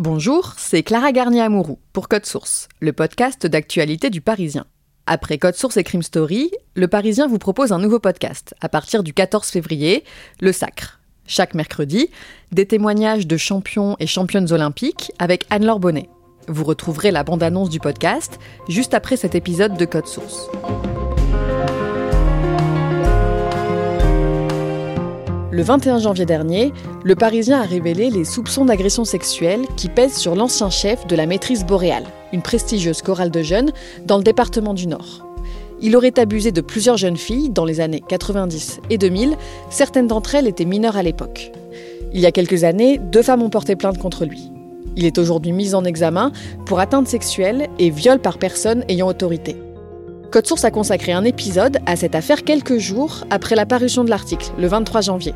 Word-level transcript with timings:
Bonjour, 0.00 0.54
c'est 0.56 0.84
Clara 0.84 1.10
Garnier-Amouroux 1.10 1.80
pour 1.92 2.06
Code 2.06 2.24
Source, 2.24 2.68
le 2.78 2.92
podcast 2.92 3.48
d'actualité 3.48 4.10
du 4.10 4.20
Parisien. 4.20 4.64
Après 5.06 5.38
Code 5.38 5.56
Source 5.56 5.76
et 5.76 5.82
Crime 5.82 6.04
Story, 6.04 6.52
le 6.76 6.86
Parisien 6.86 7.26
vous 7.26 7.38
propose 7.38 7.72
un 7.72 7.80
nouveau 7.80 7.98
podcast 7.98 8.54
à 8.60 8.68
partir 8.68 9.02
du 9.02 9.12
14 9.12 9.48
février, 9.48 10.04
Le 10.40 10.52
Sacre. 10.52 11.00
Chaque 11.26 11.54
mercredi, 11.54 12.10
des 12.52 12.64
témoignages 12.64 13.26
de 13.26 13.36
champions 13.36 13.96
et 13.98 14.06
championnes 14.06 14.52
olympiques 14.52 15.10
avec 15.18 15.46
Anne-Laure 15.50 15.80
Bonnet. 15.80 16.08
Vous 16.46 16.62
retrouverez 16.62 17.10
la 17.10 17.24
bande-annonce 17.24 17.68
du 17.68 17.80
podcast 17.80 18.38
juste 18.68 18.94
après 18.94 19.16
cet 19.16 19.34
épisode 19.34 19.76
de 19.76 19.84
Code 19.84 20.06
Source. 20.06 20.48
Le 25.58 25.64
21 25.64 25.98
janvier 25.98 26.24
dernier, 26.24 26.72
le 27.02 27.16
Parisien 27.16 27.60
a 27.60 27.64
révélé 27.64 28.10
les 28.10 28.24
soupçons 28.24 28.64
d'agression 28.64 29.04
sexuelle 29.04 29.62
qui 29.76 29.88
pèsent 29.88 30.16
sur 30.16 30.36
l'ancien 30.36 30.70
chef 30.70 31.04
de 31.08 31.16
la 31.16 31.26
maîtrise 31.26 31.66
boréale, 31.66 32.04
une 32.32 32.42
prestigieuse 32.42 33.02
chorale 33.02 33.32
de 33.32 33.42
jeunes 33.42 33.72
dans 34.06 34.18
le 34.18 34.22
département 34.22 34.72
du 34.72 34.86
Nord. 34.86 35.26
Il 35.82 35.96
aurait 35.96 36.16
abusé 36.16 36.52
de 36.52 36.60
plusieurs 36.60 36.96
jeunes 36.96 37.16
filles 37.16 37.50
dans 37.50 37.64
les 37.64 37.80
années 37.80 38.04
90 38.08 38.82
et 38.88 38.98
2000, 38.98 39.36
certaines 39.68 40.06
d'entre 40.06 40.36
elles 40.36 40.46
étaient 40.46 40.64
mineures 40.64 40.96
à 40.96 41.02
l'époque. 41.02 41.50
Il 42.12 42.20
y 42.20 42.26
a 42.26 42.30
quelques 42.30 42.62
années, 42.62 42.98
deux 42.98 43.22
femmes 43.22 43.42
ont 43.42 43.50
porté 43.50 43.74
plainte 43.74 43.98
contre 43.98 44.26
lui. 44.26 44.52
Il 44.94 45.06
est 45.06 45.18
aujourd'hui 45.18 45.50
mis 45.50 45.74
en 45.74 45.82
examen 45.82 46.30
pour 46.66 46.78
atteinte 46.78 47.08
sexuelle 47.08 47.66
et 47.80 47.90
viol 47.90 48.20
par 48.20 48.38
personne 48.38 48.84
ayant 48.88 49.08
autorité. 49.08 49.56
Code 50.30 50.46
Source 50.46 50.64
a 50.64 50.70
consacré 50.70 51.12
un 51.12 51.24
épisode 51.24 51.78
à 51.86 51.96
cette 51.96 52.14
affaire 52.14 52.44
quelques 52.44 52.76
jours 52.76 53.24
après 53.30 53.56
la 53.56 53.64
parution 53.64 54.04
de 54.04 54.10
l'article, 54.10 54.50
le 54.58 54.66
23 54.66 55.00
janvier. 55.00 55.34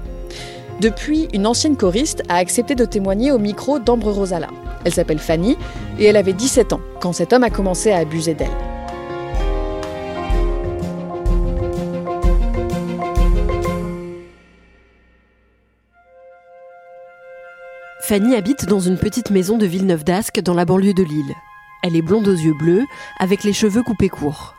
Depuis, 0.81 1.29
une 1.33 1.47
ancienne 1.47 1.79
choriste 1.79 2.23
a 2.29 2.37
accepté 2.37 2.75
de 2.75 2.85
témoigner 2.85 3.33
au 3.33 3.39
micro 3.39 3.79
d'Ambre 3.79 4.13
Rosala. 4.13 4.49
Elle 4.85 4.93
s'appelle 4.93 5.19
Fanny 5.19 5.57
et 5.99 6.05
elle 6.05 6.19
avait 6.19 6.35
17 6.35 6.75
ans 6.75 6.81
quand 7.01 7.15
cet 7.15 7.33
homme 7.33 7.43
a 7.43 7.49
commencé 7.49 7.91
à 7.91 7.99
abuser 7.99 8.35
d'elle. 8.35 8.51
Fanny 18.03 18.35
habite 18.35 18.67
dans 18.67 18.81
une 18.81 18.99
petite 18.99 19.31
maison 19.31 19.57
de 19.57 19.65
Villeneuve 19.65 20.05
d'Ascq 20.05 20.41
dans 20.41 20.55
la 20.55 20.67
banlieue 20.67 20.93
de 20.93 21.03
Lille. 21.03 21.35
Elle 21.83 21.97
est 21.97 22.03
blonde 22.03 22.29
aux 22.29 22.37
yeux 22.37 22.55
bleus, 22.55 22.85
avec 23.19 23.43
les 23.43 23.55
cheveux 23.55 23.83
coupés 23.83 24.11
courts. 24.11 24.55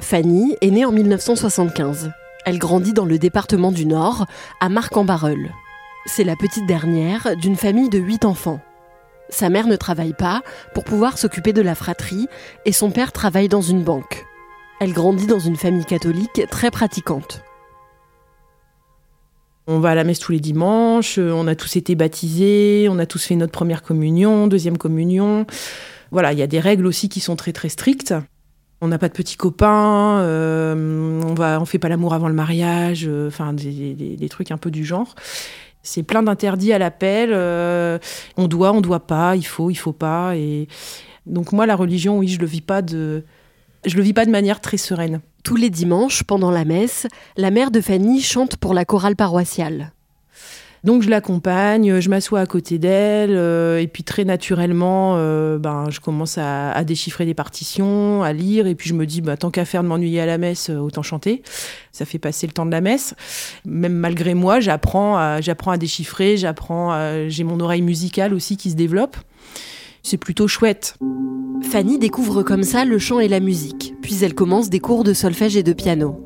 Fanny 0.00 0.56
est 0.60 0.70
née 0.70 0.84
en 0.84 0.92
1975. 0.92 2.10
Elle 2.44 2.58
grandit 2.58 2.92
dans 2.92 3.04
le 3.04 3.18
département 3.18 3.72
du 3.72 3.86
Nord, 3.86 4.26
à 4.60 4.68
Marc-en-Barœul. 4.68 5.50
C'est 6.06 6.24
la 6.24 6.36
petite 6.36 6.66
dernière 6.66 7.36
d'une 7.36 7.56
famille 7.56 7.88
de 7.88 7.98
huit 7.98 8.24
enfants. 8.24 8.60
Sa 9.30 9.48
mère 9.48 9.66
ne 9.66 9.76
travaille 9.76 10.12
pas 10.12 10.42
pour 10.74 10.84
pouvoir 10.84 11.16
s'occuper 11.16 11.52
de 11.52 11.62
la 11.62 11.74
fratrie 11.74 12.28
et 12.66 12.72
son 12.72 12.90
père 12.90 13.12
travaille 13.12 13.48
dans 13.48 13.62
une 13.62 13.82
banque. 13.82 14.26
Elle 14.80 14.92
grandit 14.92 15.26
dans 15.26 15.38
une 15.38 15.56
famille 15.56 15.86
catholique 15.86 16.42
très 16.50 16.70
pratiquante. 16.70 17.42
On 19.66 19.78
va 19.78 19.90
à 19.90 19.94
la 19.94 20.04
messe 20.04 20.18
tous 20.18 20.32
les 20.32 20.40
dimanches, 20.40 21.16
on 21.16 21.46
a 21.46 21.54
tous 21.54 21.76
été 21.76 21.94
baptisés, 21.94 22.88
on 22.90 22.98
a 22.98 23.06
tous 23.06 23.24
fait 23.24 23.36
notre 23.36 23.52
première 23.52 23.82
communion, 23.82 24.46
deuxième 24.46 24.76
communion. 24.76 25.46
Voilà, 26.10 26.34
il 26.34 26.38
y 26.38 26.42
a 26.42 26.46
des 26.46 26.60
règles 26.60 26.86
aussi 26.86 27.08
qui 27.08 27.20
sont 27.20 27.36
très 27.36 27.52
très 27.52 27.70
strictes. 27.70 28.12
On 28.84 28.88
n'a 28.88 28.98
pas 28.98 29.08
de 29.08 29.14
petits 29.14 29.38
copains, 29.38 30.18
euh, 30.18 31.22
on 31.24 31.32
va, 31.32 31.58
on 31.58 31.64
fait 31.64 31.78
pas 31.78 31.88
l'amour 31.88 32.12
avant 32.12 32.28
le 32.28 32.34
mariage, 32.34 33.06
euh, 33.08 33.28
enfin 33.28 33.54
des, 33.54 34.28
trucs 34.28 34.50
un 34.50 34.58
peu 34.58 34.70
du 34.70 34.84
genre. 34.84 35.14
C'est 35.82 36.02
plein 36.02 36.22
d'interdits 36.22 36.74
à 36.74 36.78
l'appel. 36.78 37.30
euh, 37.32 37.98
on 38.36 38.46
doit, 38.46 38.72
on 38.72 38.82
doit 38.82 39.06
pas, 39.06 39.36
il 39.36 39.46
faut, 39.46 39.70
il 39.70 39.76
faut 39.76 39.94
pas. 39.94 40.36
Et 40.36 40.68
donc 41.24 41.52
moi, 41.52 41.64
la 41.64 41.76
religion, 41.76 42.18
oui, 42.18 42.28
je 42.28 42.38
le 42.38 42.44
vis 42.44 42.60
pas 42.60 42.82
de, 42.82 43.24
je 43.86 43.96
le 43.96 44.02
vis 44.02 44.12
pas 44.12 44.26
de 44.26 44.30
manière 44.30 44.60
très 44.60 44.76
sereine. 44.76 45.22
Tous 45.44 45.56
les 45.56 45.70
dimanches, 45.70 46.22
pendant 46.22 46.50
la 46.50 46.66
messe, 46.66 47.06
la 47.38 47.50
mère 47.50 47.70
de 47.70 47.80
Fanny 47.80 48.20
chante 48.20 48.58
pour 48.58 48.74
la 48.74 48.84
chorale 48.84 49.16
paroissiale. 49.16 49.93
Donc 50.84 51.02
je 51.02 51.08
l'accompagne, 51.08 51.98
je 51.98 52.10
m'assois 52.10 52.40
à 52.40 52.46
côté 52.46 52.78
d'elle, 52.78 53.34
euh, 53.34 53.80
et 53.80 53.86
puis 53.86 54.04
très 54.04 54.26
naturellement, 54.26 55.14
euh, 55.16 55.58
ben, 55.58 55.86
je 55.88 55.98
commence 55.98 56.36
à, 56.36 56.84
déchiffrer 56.84 57.24
des 57.24 57.32
partitions, 57.32 58.22
à 58.22 58.34
lire, 58.34 58.66
et 58.66 58.74
puis 58.74 58.90
je 58.90 58.94
me 58.94 59.06
dis, 59.06 59.22
bah, 59.22 59.38
tant 59.38 59.50
qu'à 59.50 59.64
faire 59.64 59.82
de 59.82 59.88
m'ennuyer 59.88 60.20
à 60.20 60.26
la 60.26 60.36
messe, 60.36 60.68
euh, 60.68 60.76
autant 60.76 61.02
chanter. 61.02 61.42
Ça 61.90 62.04
fait 62.04 62.18
passer 62.18 62.46
le 62.46 62.52
temps 62.52 62.66
de 62.66 62.70
la 62.70 62.82
messe. 62.82 63.14
Même 63.64 63.94
malgré 63.94 64.34
moi, 64.34 64.60
j'apprends 64.60 65.16
à, 65.16 65.40
j'apprends 65.40 65.70
à 65.70 65.78
déchiffrer, 65.78 66.36
j'apprends, 66.36 67.28
j'ai 67.28 67.44
mon 67.44 67.60
oreille 67.60 67.82
musicale 67.82 68.34
aussi 68.34 68.58
qui 68.58 68.70
se 68.70 68.76
développe. 68.76 69.16
C'est 70.02 70.18
plutôt 70.18 70.48
chouette. 70.48 70.98
Fanny 71.62 71.98
découvre 71.98 72.42
comme 72.42 72.62
ça 72.62 72.84
le 72.84 72.98
chant 72.98 73.20
et 73.20 73.28
la 73.28 73.40
musique, 73.40 73.94
puis 74.02 74.22
elle 74.22 74.34
commence 74.34 74.68
des 74.68 74.80
cours 74.80 75.04
de 75.04 75.14
solfège 75.14 75.56
et 75.56 75.62
de 75.62 75.72
piano. 75.72 76.23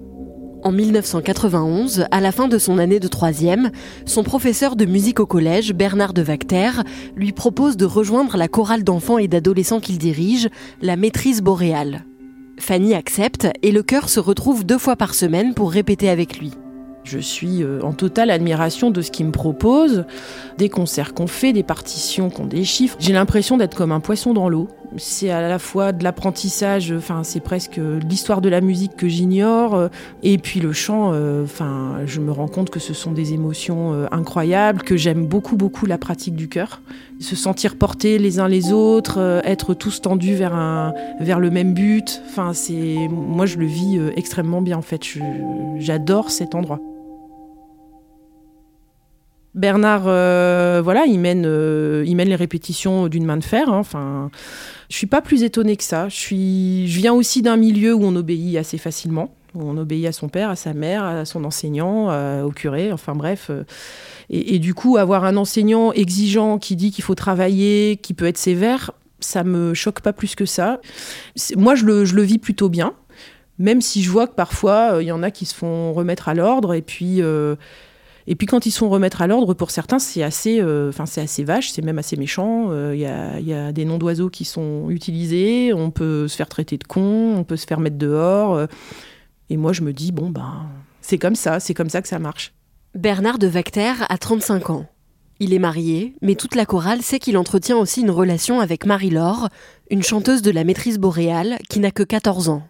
En 0.65 0.73
1991, 0.73 2.07
à 2.11 2.21
la 2.21 2.33
fin 2.33 2.49
de 2.49 2.59
son 2.59 2.79
année 2.79 2.99
de 2.99 3.07
troisième, 3.07 3.71
son 4.07 4.25
professeur 4.25 4.75
de 4.75 4.87
musique 4.87 5.21
au 5.21 5.27
collège, 5.27 5.73
Bernard 5.73 6.13
de 6.13 6.23
Vacter, 6.23 6.71
lui 7.15 7.33
propose 7.33 7.77
de 7.77 7.85
rejoindre 7.85 8.37
la 8.37 8.49
chorale 8.49 8.83
d'enfants 8.83 9.19
et 9.19 9.29
d'adolescents 9.29 9.79
qu'il 9.79 9.99
dirige, 9.99 10.49
la 10.83 10.97
Maîtrise 10.97 11.43
boréale. 11.43 12.05
Fanny 12.59 12.95
accepte 12.95 13.47
et 13.63 13.71
le 13.71 13.85
chœur 13.85 14.09
se 14.09 14.19
retrouve 14.19 14.67
deux 14.67 14.79
fois 14.79 14.97
par 14.97 15.15
semaine 15.15 15.55
pour 15.55 15.71
répéter 15.71 16.09
avec 16.09 16.41
lui. 16.41 16.53
Je 17.05 17.21
suis 17.21 17.63
euh, 17.63 17.81
en 17.83 17.93
totale 17.93 18.31
admiration 18.31 18.91
de 18.91 19.01
ce 19.01 19.11
qu'il 19.11 19.27
me 19.27 19.33
propose, 19.33 20.05
des 20.59 20.69
concerts 20.69 21.15
qu'on 21.15 21.27
fait, 21.29 21.53
des 21.53 21.63
partitions 21.63 22.29
qu'on 22.31 22.45
déchiffre. 22.45 22.97
J'ai 22.99 23.13
l'impression 23.13 23.57
d'être 23.57 23.77
comme 23.77 23.93
un 23.93 24.01
poisson 24.01 24.35
dans 24.35 24.49
l'eau. 24.49 24.69
C'est 24.97 25.31
à 25.31 25.47
la 25.47 25.59
fois 25.59 25.93
de 25.93 26.03
l'apprentissage, 26.03 26.93
enfin 26.97 27.23
c'est 27.23 27.41
presque 27.41 27.79
l'histoire 28.09 28.41
de 28.41 28.49
la 28.49 28.61
musique 28.61 28.97
que 28.97 29.07
j'ignore, 29.07 29.75
euh, 29.75 29.89
et 30.23 30.39
puis 30.39 30.61
le 30.61 30.73
chant. 30.73 31.13
euh, 31.13 31.45
Enfin, 31.45 31.99
je 32.07 32.21
me 32.21 32.33
rends 32.33 32.49
compte 32.49 32.71
que 32.71 32.81
ce 32.81 32.95
sont 32.95 33.13
des 33.13 33.35
émotions 33.35 33.93
euh, 33.93 34.07
incroyables, 34.11 34.83
que 34.83 34.97
j'aime 34.97 35.27
beaucoup 35.27 35.57
beaucoup 35.57 35.87
la 35.87 35.99
pratique 35.99 36.35
du 36.35 36.49
cœur, 36.49 36.81
se 37.21 37.37
sentir 37.37 37.77
portés 37.77 38.19
les 38.19 38.41
uns 38.41 38.49
les 38.49 38.73
autres, 38.73 39.43
être 39.45 39.75
tous 39.75 40.01
tendus 40.01 40.35
vers 40.35 40.55
un 40.55 40.95
vers 41.21 41.39
le 41.39 41.51
même 41.51 41.75
but. 41.75 42.23
Enfin, 42.29 42.53
c'est 42.55 42.97
moi 43.11 43.47
je 43.47 43.59
le 43.59 43.67
vis 43.67 44.01
extrêmement 44.17 44.63
bien 44.63 44.79
en 44.79 44.83
fait. 44.83 45.03
J'adore 45.79 46.31
cet 46.31 46.55
endroit. 46.55 46.81
Bernard, 49.55 50.05
euh, 50.07 50.81
voilà, 50.85 51.05
il 51.07 51.19
mène, 51.19 51.45
euh, 51.47 52.05
il 52.07 52.15
mène 52.15 52.29
les 52.29 52.37
répétitions 52.37 53.09
d'une 53.09 53.25
main 53.25 53.37
de 53.39 53.45
fer. 53.45 53.69
hein. 53.69 53.79
Enfin, 53.79 54.31
je 54.89 54.97
suis 54.97 55.07
pas 55.07 55.21
plus 55.21 55.43
étonnée 55.43 55.77
que 55.77 55.85
ça. 55.85 56.09
Je 56.09 56.15
suis, 56.17 56.87
je 56.89 56.99
viens 56.99 57.13
aussi 57.13 57.43
d'un 57.43 57.57
milieu 57.57 57.95
où 57.95 58.05
on 58.05 58.15
obéit 58.15 58.57
assez 58.57 58.79
facilement, 58.79 59.35
où 59.55 59.63
on 59.63 59.77
obéit 59.77 60.07
à 60.07 60.13
son 60.13 60.29
père, 60.29 60.51
à 60.51 60.57
sa 60.57 60.75
mère, 60.75 61.03
à 61.03 61.25
son 61.25 61.45
enseignant, 61.45 62.09
au 62.45 62.51
curé. 62.51 62.93
Enfin 62.93 63.15
bref. 63.15 63.49
euh, 63.51 63.65
et, 64.31 64.55
et 64.55 64.59
du 64.59 64.75
coup, 64.75 64.97
avoir 64.97 65.25
un 65.25 65.37
enseignant 65.37 65.93
exigeant 65.93 66.59
qui 66.59 66.77
dit 66.77 66.91
qu'il 66.91 67.03
faut 67.03 67.15
travailler, 67.17 67.97
qui 67.97 68.15
peut 68.15 68.27
être 68.27 68.39
sévère, 68.39 68.93
ça 69.19 69.43
me 69.45 69.75
choque 69.75 70.03
pas 70.03 70.13
plus 70.13 70.35
que 70.37 70.45
ça. 70.45 70.81
Moi, 71.57 71.75
je 71.75 71.85
le, 71.85 72.05
je 72.05 72.15
le 72.15 72.23
vis 72.23 72.39
plutôt 72.39 72.69
bien, 72.69 72.93
même 73.59 73.81
si 73.81 74.03
je 74.03 74.11
vois 74.11 74.27
que 74.29 74.35
parfois 74.35 74.99
il 75.01 75.07
y 75.07 75.13
en 75.13 75.23
a 75.23 75.31
qui 75.31 75.47
se 75.47 75.55
font 75.55 75.93
remettre 75.95 76.29
à 76.29 76.35
l'ordre 76.35 76.75
et 76.75 76.83
puis. 76.83 77.23
Euh, 78.29 78.33
Et 78.33 78.37
puis 78.37 78.47
quand 78.47 78.67
ils 78.67 78.71
sont 78.71 78.89
remettre 78.89 79.23
à 79.23 79.27
l'ordre, 79.27 79.55
pour 79.55 79.71
certains, 79.71 79.99
c'est 79.99 80.23
assez, 80.23 80.61
euh, 80.61 80.93
c'est 81.07 81.21
assez 81.21 81.45
vache, 81.45 81.71
c'est 81.71 81.83
même 81.83 81.99
assez 81.99 82.17
méchant. 82.17 82.73
Il 82.93 82.99
y, 82.99 83.07
a, 83.07 83.73
des 83.73 83.85
noms 83.85 83.99
d'oiseaux 83.99 84.31
qui 84.31 84.45
sont 84.45 84.91
utilisés, 84.91 85.73
on 85.75 85.91
peut 85.91 86.29
se 86.29 86.37
faire 86.37 86.49
traiter 86.49 86.79
de 86.79 86.85
con, 86.85 87.35
on 87.37 87.45
peut 87.45 87.57
se 87.57 87.67
faire 87.67 87.81
mettre 87.81 87.99
dehors. 87.99 88.67
et 89.51 89.57
moi, 89.57 89.73
je 89.73 89.83
me 89.83 89.93
dis 89.93 90.13
bon 90.13 90.31
ben, 90.31 90.67
c'est 91.01 91.19
comme 91.19 91.35
ça, 91.35 91.61
c'est 91.61 91.75
comme 91.75 91.91
ça 91.91 92.03
que 92.03 92.09
ça 92.09 92.19
marche. 92.19 92.53
Bernard 92.95 93.39
de 93.39 93.47
Vacter 93.47 93.93
a 94.09 94.19
35 94.19 94.71
ans. 94.71 94.87
Il 95.41 95.55
est 95.55 95.61
marié, 95.61 96.15
mais 96.21 96.35
toute 96.35 96.57
la 96.57 96.67
chorale 96.67 97.01
sait 97.01 97.21
qu'il 97.21 97.39
entretient 97.39 97.77
aussi 97.77 98.01
une 98.01 98.11
relation 98.11 98.61
avec 98.61 98.85
Marie-Laure, 98.85 99.49
une 99.91 100.03
chanteuse 100.03 100.43
de 100.43 100.51
la 100.51 100.65
maîtrise 100.65 100.99
boréale 100.99 101.59
qui 101.69 101.79
n'a 101.79 101.93
que 101.93 102.03
14 102.03 102.49
ans. 102.49 102.65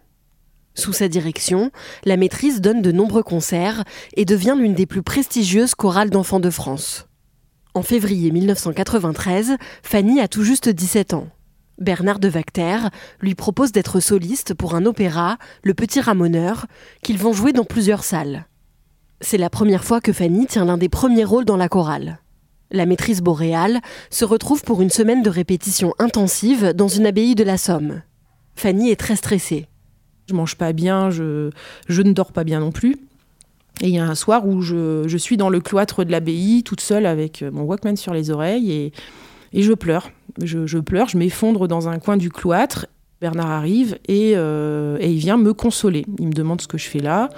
Sous 0.75 0.93
sa 0.93 1.07
direction, 1.07 1.71
la 2.05 2.17
maîtrise 2.17 2.61
donne 2.61 2.81
de 2.81 2.91
nombreux 2.91 3.23
concerts 3.23 3.83
et 4.15 4.25
devient 4.25 4.55
l'une 4.57 4.73
des 4.73 4.85
plus 4.85 5.03
prestigieuses 5.03 5.75
chorales 5.75 6.09
d'enfants 6.09 6.39
de 6.39 6.49
France. 6.49 7.07
En 7.73 7.83
février 7.83 8.31
1993, 8.31 9.57
Fanny 9.83 10.21
a 10.21 10.27
tout 10.27 10.43
juste 10.43 10.69
17 10.69 11.13
ans. 11.13 11.27
Bernard 11.79 12.19
de 12.19 12.27
Vacter 12.27 12.77
lui 13.21 13.35
propose 13.35 13.71
d'être 13.71 13.99
soliste 13.99 14.53
pour 14.53 14.75
un 14.75 14.85
opéra, 14.85 15.37
Le 15.63 15.73
Petit 15.73 16.01
Ramoneur, 16.01 16.65
qu'ils 17.03 17.17
vont 17.17 17.33
jouer 17.33 17.53
dans 17.53 17.63
plusieurs 17.63 18.03
salles. 18.03 18.45
C'est 19.21 19.37
la 19.37 19.49
première 19.49 19.83
fois 19.83 20.01
que 20.01 20.13
Fanny 20.13 20.47
tient 20.47 20.65
l'un 20.65 20.77
des 20.77 20.89
premiers 20.89 21.23
rôles 21.23 21.45
dans 21.45 21.57
la 21.57 21.69
chorale. 21.69 22.19
La 22.71 22.85
maîtrise 22.85 23.21
boréale 23.21 23.81
se 24.09 24.25
retrouve 24.25 24.63
pour 24.63 24.81
une 24.81 24.89
semaine 24.89 25.23
de 25.23 25.29
répétition 25.29 25.93
intensive 25.99 26.73
dans 26.73 26.87
une 26.87 27.07
abbaye 27.07 27.35
de 27.35 27.43
la 27.43 27.57
Somme. 27.57 28.01
Fanny 28.55 28.91
est 28.91 28.99
très 28.99 29.15
stressée. 29.15 29.67
Je 30.29 30.35
mange 30.35 30.55
pas 30.55 30.73
bien, 30.73 31.09
je, 31.09 31.49
ne 31.89 32.13
dors 32.13 32.31
pas 32.31 32.43
bien 32.43 32.59
non 32.59 32.71
plus. 32.71 32.97
Et 33.81 33.87
il 33.87 33.95
y 33.95 33.99
a 33.99 34.05
un 34.05 34.15
soir 34.15 34.47
où 34.47 34.61
je, 34.61 35.17
suis 35.17 35.37
dans 35.37 35.49
le 35.49 35.59
cloître 35.59 36.03
de 36.03 36.11
l'abbaye, 36.11 36.63
toute 36.63 36.81
seule 36.81 37.05
avec 37.05 37.41
mon 37.41 37.63
Walkman 37.63 37.95
sur 37.95 38.13
les 38.13 38.29
oreilles, 38.29 38.71
et, 38.71 39.61
je 39.61 39.73
pleure. 39.73 40.11
Je, 40.43 40.67
je 40.67 40.77
pleure, 40.77 41.09
je 41.09 41.17
m'effondre 41.17 41.67
dans 41.67 41.89
un 41.89 41.97
coin 41.97 42.15
du 42.15 42.29
cloître. 42.29 42.85
Bernard 43.21 43.49
arrive 43.49 43.97
et, 44.07 44.33
euh, 44.35 44.97
et 45.01 45.11
il 45.11 45.17
vient 45.17 45.37
me 45.37 45.53
consoler. 45.53 46.05
Il 46.19 46.27
me 46.27 46.33
demande 46.33 46.61
ce 46.61 46.67
que 46.67 46.77
je 46.77 46.87
fais 46.87 46.99
là. 46.99 47.29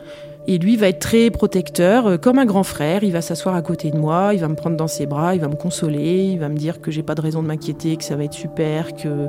Et 0.48 0.58
lui 0.58 0.76
va 0.76 0.88
être 0.88 1.00
très 1.00 1.30
protecteur, 1.30 2.08
euh, 2.08 2.18
comme 2.18 2.40
un 2.40 2.46
grand 2.46 2.64
frère. 2.64 3.04
Il 3.04 3.12
va 3.12 3.22
s'asseoir 3.22 3.56
à 3.56 3.62
côté 3.62 3.92
de 3.92 3.98
moi, 3.98 4.32
il 4.34 4.40
va 4.40 4.48
me 4.48 4.56
prendre 4.56 4.76
dans 4.76 4.88
ses 4.88 5.06
bras, 5.06 5.36
il 5.36 5.42
va 5.42 5.48
me 5.48 5.56
consoler, 5.56 6.30
il 6.32 6.40
va 6.40 6.50
me 6.50 6.58
dire 6.58 6.82
que 6.82 6.92
j'ai 6.92 7.04
pas 7.04 7.16
de 7.16 7.22
raison 7.22 7.42
de 7.42 7.48
m'inquiéter, 7.48 7.96
que 7.96 8.04
ça 8.04 8.16
va 8.16 8.24
être 8.24 8.34
super, 8.34 8.94
que 8.96 9.28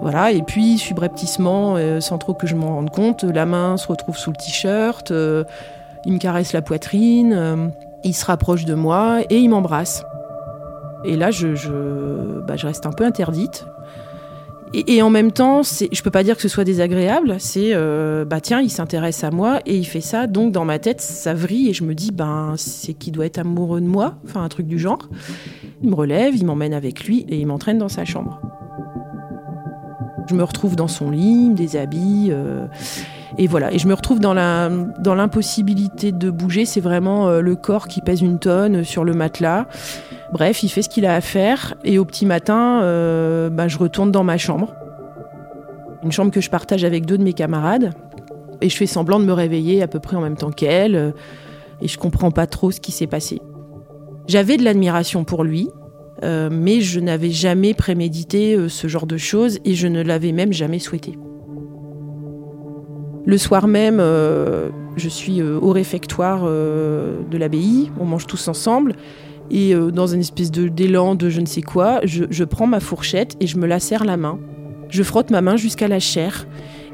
voilà. 0.00 0.32
Et 0.32 0.42
puis 0.42 0.78
subrepticement, 0.78 1.76
euh, 1.76 2.00
sans 2.00 2.18
trop 2.18 2.34
que 2.34 2.46
je 2.46 2.54
m'en 2.54 2.76
rende 2.76 2.90
compte, 2.90 3.24
la 3.24 3.46
main 3.46 3.76
se 3.76 3.86
retrouve 3.88 4.16
sous 4.16 4.30
le 4.30 4.36
t-shirt, 4.36 5.10
euh, 5.10 5.44
il 6.04 6.12
me 6.12 6.18
caresse 6.18 6.52
la 6.52 6.62
poitrine, 6.62 7.72
il 8.04 8.14
se 8.14 8.24
rapproche 8.24 8.64
de 8.64 8.74
moi 8.74 9.20
et 9.30 9.38
il 9.38 9.48
m'embrasse. 9.48 10.04
Et 11.04 11.16
là, 11.16 11.30
je, 11.30 11.54
je, 11.54 12.40
bah, 12.46 12.56
je 12.56 12.66
reste 12.66 12.86
un 12.86 12.92
peu 12.92 13.04
interdite. 13.04 13.66
Et, 14.74 15.00
en 15.00 15.10
même 15.10 15.32
temps, 15.32 15.62
je 15.62 16.02
peux 16.02 16.10
pas 16.10 16.22
dire 16.22 16.36
que 16.36 16.42
ce 16.42 16.48
soit 16.48 16.64
désagréable. 16.64 17.36
C'est 17.38 17.70
euh, 17.72 18.24
bah 18.24 18.40
tiens, 18.40 18.60
il 18.60 18.70
s'intéresse 18.70 19.24
à 19.24 19.30
moi 19.30 19.60
et 19.64 19.76
il 19.76 19.84
fait 19.84 20.00
ça. 20.00 20.26
Donc 20.26 20.52
dans 20.52 20.64
ma 20.64 20.78
tête, 20.78 21.00
ça 21.00 21.32
vrille 21.32 21.70
et 21.70 21.72
je 21.72 21.84
me 21.84 21.94
dis 21.94 22.10
ben 22.10 22.54
c'est 22.56 22.92
qu'il 22.92 23.12
doit 23.12 23.26
être 23.26 23.38
amoureux 23.38 23.80
de 23.80 23.86
moi, 23.86 24.16
enfin 24.26 24.42
un 24.42 24.48
truc 24.48 24.66
du 24.66 24.78
genre. 24.78 25.08
Il 25.82 25.88
me 25.88 25.94
relève, 25.94 26.36
il 26.36 26.44
m'emmène 26.44 26.74
avec 26.74 27.04
lui 27.04 27.24
et 27.28 27.38
il 27.38 27.46
m'entraîne 27.46 27.78
dans 27.78 27.88
sa 27.88 28.04
chambre. 28.04 28.40
Je 30.28 30.34
me 30.34 30.44
retrouve 30.44 30.76
dans 30.76 30.88
son 30.88 31.10
lit, 31.10 31.48
me 31.50 31.54
déshabille. 31.54 32.30
Euh, 32.32 32.66
et 33.38 33.46
voilà, 33.46 33.72
et 33.72 33.78
je 33.78 33.88
me 33.88 33.94
retrouve 33.94 34.20
dans 34.20 34.34
dans 34.98 35.14
l'impossibilité 35.14 36.12
de 36.12 36.30
bouger. 36.30 36.66
C'est 36.66 36.80
vraiment 36.80 37.28
euh, 37.28 37.40
le 37.40 37.56
corps 37.56 37.88
qui 37.88 38.02
pèse 38.02 38.20
une 38.20 38.38
tonne 38.38 38.84
sur 38.84 39.04
le 39.04 39.14
matelas. 39.14 39.66
Bref, 40.32 40.62
il 40.62 40.68
fait 40.68 40.82
ce 40.82 40.90
qu'il 40.90 41.06
a 41.06 41.14
à 41.14 41.22
faire 41.22 41.74
et 41.82 41.98
au 41.98 42.04
petit 42.04 42.26
matin, 42.26 42.82
euh, 42.82 43.48
bah, 43.48 43.68
je 43.68 43.78
retourne 43.78 44.12
dans 44.12 44.24
ma 44.24 44.36
chambre. 44.36 44.74
Une 46.04 46.12
chambre 46.12 46.30
que 46.30 46.42
je 46.42 46.50
partage 46.50 46.84
avec 46.84 47.06
deux 47.06 47.16
de 47.16 47.24
mes 47.24 47.32
camarades. 47.32 47.92
Et 48.60 48.68
je 48.68 48.76
fais 48.76 48.86
semblant 48.86 49.20
de 49.20 49.24
me 49.24 49.32
réveiller 49.32 49.82
à 49.82 49.86
peu 49.86 50.00
près 50.00 50.16
en 50.16 50.20
même 50.20 50.36
temps 50.36 50.50
qu'elle. 50.50 51.14
Et 51.80 51.88
je 51.88 51.96
comprends 51.96 52.30
pas 52.30 52.46
trop 52.46 52.70
ce 52.70 52.80
qui 52.80 52.92
s'est 52.92 53.06
passé. 53.06 53.40
J'avais 54.26 54.58
de 54.58 54.64
l'admiration 54.64 55.24
pour 55.24 55.42
lui, 55.42 55.70
euh, 56.24 56.48
mais 56.50 56.80
je 56.80 57.00
n'avais 57.00 57.30
jamais 57.30 57.74
prémédité 57.74 58.56
ce 58.68 58.88
genre 58.88 59.06
de 59.06 59.16
choses 59.16 59.58
et 59.64 59.74
je 59.74 59.86
ne 59.86 60.02
l'avais 60.02 60.32
même 60.32 60.52
jamais 60.52 60.78
souhaité. 60.78 61.18
Le 63.26 63.36
soir 63.36 63.68
même, 63.68 63.98
je 63.98 65.08
suis 65.08 65.42
au 65.42 65.70
réfectoire 65.70 66.44
de 66.44 67.36
l'abbaye, 67.36 67.90
on 68.00 68.06
mange 68.06 68.26
tous 68.26 68.48
ensemble, 68.48 68.94
et 69.50 69.74
euh, 69.74 69.90
dans 69.90 70.06
une 70.06 70.20
espèce 70.20 70.50
d'élan 70.50 71.14
de 71.14 71.28
je 71.28 71.40
ne 71.40 71.46
sais 71.46 71.62
quoi, 71.62 72.00
je, 72.04 72.44
prends 72.44 72.66
ma 72.66 72.80
fourchette 72.80 73.36
et 73.40 73.46
je 73.46 73.56
me 73.58 73.66
la 73.66 73.80
serre 73.80 74.04
la 74.04 74.16
main. 74.16 74.38
Je 74.88 75.02
frotte 75.02 75.30
ma 75.30 75.40
main 75.40 75.56
jusqu'à 75.56 75.88
la 75.88 76.00
chair. 76.00 76.46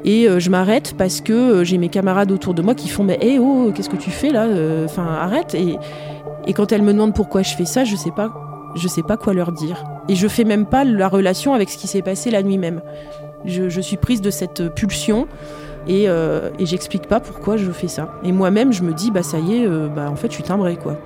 Et 0.03 0.27
euh, 0.27 0.39
je 0.39 0.49
m'arrête 0.49 0.95
parce 0.97 1.21
que 1.21 1.33
euh, 1.33 1.63
j'ai 1.63 1.77
mes 1.77 1.89
camarades 1.89 2.31
autour 2.31 2.53
de 2.53 2.61
moi 2.61 2.75
qui 2.75 2.89
font 2.89 3.03
Mais 3.03 3.17
hé, 3.21 3.39
oh, 3.39 3.71
qu'est-ce 3.73 3.89
que 3.89 3.97
tu 3.97 4.11
fais 4.11 4.29
là? 4.29 4.47
Enfin, 4.85 5.05
arrête. 5.05 5.55
Et, 5.55 5.77
quand 6.53 6.71
elles 6.71 6.83
me 6.83 6.93
demandent 6.93 7.15
pourquoi 7.15 7.41
je 7.41 7.55
fais 7.55 7.65
ça, 7.65 7.83
je 7.83 7.95
sais 7.95 8.11
pas. 8.11 8.44
Je 8.75 8.87
sais 8.87 9.03
pas 9.03 9.17
quoi 9.17 9.33
leur 9.33 9.51
dire. 9.51 9.83
Et 10.09 10.15
je 10.15 10.27
fais 10.27 10.43
même 10.43 10.65
pas 10.65 10.83
la 10.83 11.07
relation 11.07 11.53
avec 11.53 11.69
ce 11.69 11.77
qui 11.77 11.87
s'est 11.87 12.01
passé 12.01 12.29
la 12.31 12.43
nuit 12.43 12.57
même. 12.57 12.81
Je, 13.45 13.81
suis 13.81 13.97
prise 13.97 14.21
de 14.21 14.31
cette 14.31 14.73
pulsion 14.73 15.27
et, 15.87 16.05
et 16.05 16.65
j'explique 16.65 17.07
pas 17.07 17.19
pourquoi 17.19 17.57
je 17.57 17.71
fais 17.71 17.87
ça. 17.87 18.19
Et 18.23 18.31
moi-même, 18.31 18.73
je 18.73 18.83
me 18.83 18.93
dis, 18.93 19.11
bah 19.11 19.23
ça 19.23 19.39
y 19.39 19.57
est, 19.57 19.67
bah 19.67 20.09
en 20.09 20.15
fait, 20.15 20.29
je 20.29 20.33
suis 20.33 20.43
timbrée, 20.43 20.77
quoi. 20.77 20.99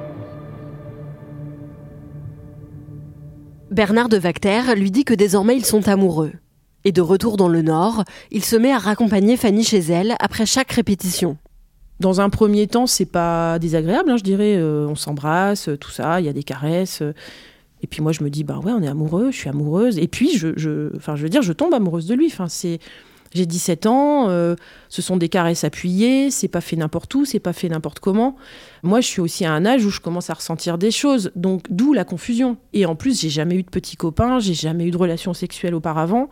Bernard 3.72 4.10
de 4.10 4.18
Vacter 4.18 4.62
lui 4.76 4.90
dit 4.90 5.06
que 5.06 5.14
désormais 5.14 5.56
ils 5.56 5.66
sont 5.66 5.88
amoureux. 5.88 6.32
Et 6.86 6.92
de 6.92 7.02
retour 7.02 7.38
dans 7.38 7.48
le 7.48 7.62
Nord, 7.62 8.04
il 8.32 8.44
se 8.44 8.56
met 8.56 8.72
à 8.72 8.78
raccompagner 8.78 9.38
Fanny 9.38 9.64
chez 9.64 9.80
elle 9.80 10.16
après 10.20 10.46
chaque 10.46 10.72
répétition. 10.72 11.38
Dans 12.00 12.20
un 12.20 12.30
premier 12.30 12.68
temps, 12.68 12.88
c'est 12.88 13.06
pas 13.06 13.60
désagréable, 13.60 14.10
hein, 14.10 14.18
je 14.18 14.24
dirais. 14.24 14.56
Euh, 14.58 14.88
on 14.88 14.96
s'embrasse, 14.96 15.70
tout 15.80 15.92
ça, 15.92 16.20
il 16.20 16.26
y 16.26 16.30
a 16.30 16.34
des 16.34 16.44
caresses. 16.44 17.04
Et 17.82 17.88
puis 17.88 18.02
moi, 18.02 18.12
je 18.12 18.24
me 18.24 18.30
dis, 18.30 18.44
bah 18.44 18.60
ouais, 18.60 18.72
on 18.72 18.82
est 18.82 18.88
amoureux, 18.88 19.32
je 19.32 19.38
suis 19.38 19.50
amoureuse. 19.50 19.98
Et 19.98 20.08
puis, 20.08 20.38
je, 20.38 20.96
enfin, 20.96 21.16
je 21.16 21.24
veux 21.24 21.30
dire, 21.30 21.42
je 21.42 21.54
tombe 21.54 21.74
amoureuse 21.74 22.08
de 22.08 22.16
lui. 22.16 22.28
Enfin, 22.28 22.48
c'est, 22.48 22.80
j'ai 23.34 23.46
17 23.46 23.86
ans, 23.86 24.30
euh, 24.30 24.56
ce 24.90 25.02
sont 25.02 25.16
des 25.16 25.30
caresses 25.30 25.64
appuyées, 25.64 26.32
c'est 26.32 26.48
pas 26.48 26.62
fait 26.62 26.76
n'importe 26.76 27.14
où, 27.14 27.26
c'est 27.26 27.40
pas 27.40 27.54
fait 27.54 27.70
n'importe 27.70 28.00
comment. 28.00 28.36
Moi, 28.82 29.02
je 29.02 29.08
suis 29.08 29.22
aussi 29.22 29.46
à 29.46 29.54
un 29.54 29.66
âge 29.66 29.86
où 29.86 29.92
je 29.92 30.00
commence 30.00 30.30
à 30.30 30.34
ressentir 30.34 30.78
des 30.78 30.92
choses, 30.92 31.32
donc 31.36 31.64
d'où 31.70 31.94
la 31.94 32.06
confusion. 32.06 32.58
Et 32.74 32.86
en 32.86 32.96
plus, 32.96 33.22
j'ai 33.22 33.30
jamais 33.30 33.56
eu 33.56 33.64
de 33.64 33.70
petits 33.70 33.98
copains, 33.98 34.40
j'ai 34.40 34.56
jamais 34.56 34.86
eu 34.86 34.92
de 34.92 34.98
relations 34.98 35.34
sexuelles 35.34 35.76
auparavant, 35.76 36.30